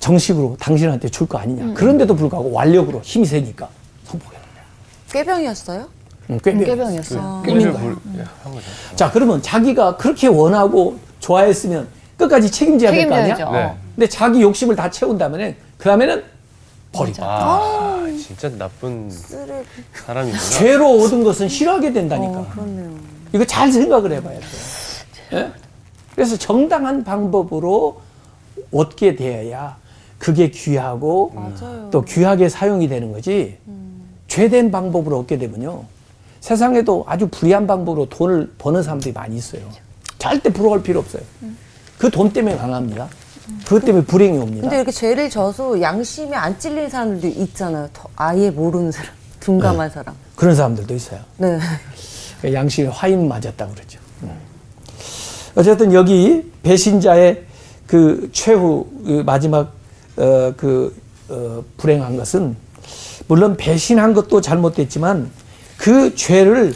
정식으로 0.00 0.56
당신한테 0.60 1.08
줄 1.08 1.26
거 1.26 1.38
아니냐. 1.38 1.74
그런데도 1.74 2.14
불구하고 2.16 2.52
완력으로 2.52 3.00
힘이 3.02 3.26
세니까 3.26 3.68
성폭행을 4.04 4.36
한 4.46 4.54
거야. 4.54 4.64
꾀병이었어요? 5.12 5.88
응, 6.30 6.38
꾀병. 7.44 7.98
예, 8.18 8.22
한 8.42 8.52
거죠. 8.52 8.66
자, 8.96 9.10
그러면 9.10 9.42
자기가 9.42 9.96
그렇게 9.96 10.26
원하고 10.28 10.98
좋아했으면 11.20 11.88
끝까지 12.18 12.50
책임져야 12.50 12.90
될 12.90 13.08
거 13.08 13.14
아니야? 13.14 13.34
네. 13.52 13.76
근데 13.94 14.08
자기 14.08 14.42
욕심을 14.42 14.76
다 14.76 14.90
채운 14.90 15.16
다음에 15.18 15.56
그 15.78 15.84
다음에는 15.84 16.22
버리고. 16.92 17.24
아, 17.24 17.93
진짜 18.26 18.48
나쁜. 18.56 19.10
사람이구나. 19.10 20.42
죄로 20.58 20.98
얻은 21.02 21.24
것은 21.24 21.48
싫어하게 21.48 21.92
된다니까. 21.92 22.38
어, 22.40 22.46
그렇네요. 22.50 22.94
이거 23.34 23.44
잘 23.44 23.70
생각을 23.70 24.12
해봐야 24.12 24.38
돼. 24.40 24.46
예? 25.34 25.52
그래서 26.14 26.36
정당한 26.38 27.04
방법으로 27.04 28.00
얻게 28.72 29.14
되어야 29.16 29.76
그게 30.18 30.50
귀하고 30.50 31.32
맞아요. 31.34 31.88
또 31.90 32.02
귀하게 32.02 32.48
사용이 32.48 32.88
되는 32.88 33.12
거지. 33.12 33.58
죄된 34.28 34.70
방법으로 34.70 35.18
얻게 35.18 35.36
되면요. 35.38 35.84
세상에도 36.40 37.04
아주 37.06 37.28
불리한 37.28 37.66
방법으로 37.66 38.08
돈을 38.08 38.54
버는 38.58 38.82
사람들이 38.82 39.12
많이 39.12 39.36
있어요. 39.36 39.62
절대 40.18 40.50
부러울 40.50 40.82
필요 40.82 41.00
없어요. 41.00 41.22
그 41.98 42.10
돈 42.10 42.32
때문에 42.32 42.56
강합니다. 42.56 43.08
그것 43.64 43.84
때문에 43.84 44.04
불행이 44.04 44.38
옵니다. 44.38 44.62
근데 44.62 44.76
이렇게 44.76 44.90
죄를 44.90 45.28
져서 45.30 45.80
양심에 45.80 46.34
안 46.34 46.58
찔린 46.58 46.88
사람들도 46.88 47.40
있잖아요. 47.42 47.88
더 47.92 48.08
아예 48.16 48.50
모르는 48.50 48.90
사람, 48.92 49.10
둔감한 49.40 49.90
사람. 49.90 50.14
그런 50.36 50.54
사람들도 50.54 50.94
있어요. 50.94 51.20
네. 51.36 51.58
그 52.40 52.52
양심에 52.52 52.88
화인 52.88 53.28
맞았다 53.28 53.66
그러죠. 53.68 53.98
음. 54.22 54.30
어쨌든 55.54 55.92
여기 55.92 56.50
배신자의 56.62 57.44
그 57.86 58.30
최후 58.32 58.86
그 59.04 59.22
마지막 59.24 59.72
어, 60.16 60.52
그 60.56 60.94
어, 61.28 61.62
불행한 61.76 62.16
것은 62.16 62.56
물론 63.28 63.56
배신한 63.56 64.14
것도 64.14 64.40
잘못됐지만 64.40 65.30
그 65.76 66.14
죄를 66.14 66.74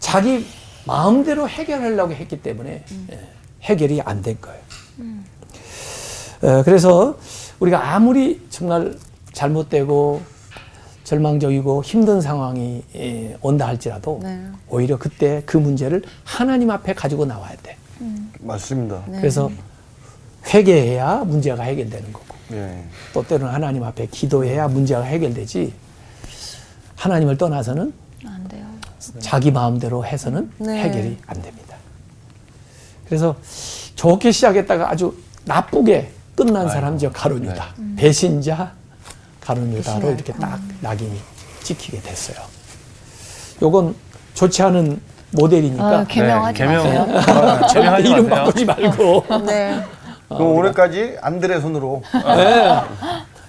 자기 0.00 0.46
마음대로 0.86 1.48
해결하려고 1.48 2.12
했기 2.12 2.40
때문에 2.42 2.84
예, 3.12 3.20
해결이 3.62 4.00
안 4.02 4.22
된 4.22 4.36
거예요. 4.40 4.61
어, 6.42 6.62
그래서 6.64 7.16
우리가 7.60 7.94
아무리 7.94 8.44
정말 8.50 8.96
잘못되고 9.32 10.20
절망적이고 11.04 11.82
힘든 11.84 12.20
상황이 12.20 12.82
예, 12.94 13.36
온다 13.40 13.66
할지라도 13.66 14.20
네. 14.22 14.46
오히려 14.68 14.98
그때 14.98 15.42
그 15.46 15.56
문제를 15.56 16.02
하나님 16.24 16.70
앞에 16.70 16.94
가지고 16.94 17.26
나와야 17.26 17.54
돼. 17.62 17.76
맞습니다. 18.40 19.02
그래서 19.06 19.50
회개해야 20.52 21.18
문제가 21.24 21.62
해결되는 21.62 22.12
거고 22.12 22.34
예. 22.52 22.82
또 23.12 23.24
때로는 23.24 23.52
하나님 23.52 23.84
앞에 23.84 24.06
기도해야 24.10 24.66
문제가 24.66 25.02
해결되지 25.02 25.72
하나님을 26.96 27.36
떠나서는 27.38 27.92
안 28.24 28.48
돼요. 28.48 28.66
자기 29.20 29.50
마음대로 29.52 30.04
해서는 30.04 30.50
네. 30.58 30.82
해결이 30.82 31.18
안 31.26 31.42
됩니다. 31.42 31.76
그래서 33.06 33.36
좋게 33.94 34.32
시작했다가 34.32 34.90
아주 34.90 35.16
나쁘게 35.44 36.10
끝난 36.34 36.68
사람이죠 36.68 37.12
가론유다 37.12 37.64
배신자 37.96 38.72
가론유다로 39.40 40.10
이렇게 40.12 40.32
딱 40.34 40.58
낙인이 40.80 41.20
찍히게 41.62 42.00
됐어요. 42.00 42.36
요건 43.60 43.94
좋지 44.34 44.62
않은 44.62 45.00
모델이니까 45.32 45.84
아, 46.00 46.04
개명하지 46.04 46.58
네, 46.58 46.66
개명. 46.66 46.84
마세요. 46.84 47.06
아, 47.26 47.66
개명하지 47.66 48.08
이름 48.08 48.28
마세요. 48.28 48.44
바꾸지 48.44 48.64
말고 48.64 49.24
네. 49.46 49.84
그럼 50.28 50.42
올해까지 50.56 51.16
안드레 51.20 51.60
손으로 51.60 52.02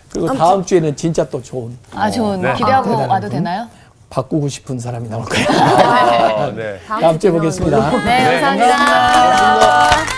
그리고 0.09 0.33
다음 0.33 0.63
주에는 0.65 0.95
진짜 0.95 1.27
또 1.29 1.41
좋은 1.41 1.77
아, 1.95 2.09
좋은 2.11 2.41
네. 2.41 2.53
기대하고 2.53 2.85
대단한 2.89 3.09
와도 3.09 3.27
분. 3.27 3.37
되나요? 3.37 3.67
바꾸고 4.09 4.47
싶은 4.47 4.77
사람이 4.79 5.09
나올 5.09 5.25
거예요. 5.29 5.47
아, 5.49 6.51
네. 6.55 6.79
다음 6.87 7.17
주에 7.19 7.31
보겠습니다. 7.31 7.77
네, 8.03 8.41
감사합니다. 8.41 8.67
날 8.67 8.77
사랑하시 8.77 10.12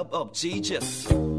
up 0.00 0.14
up 0.14 0.32
Jesus. 0.32 1.29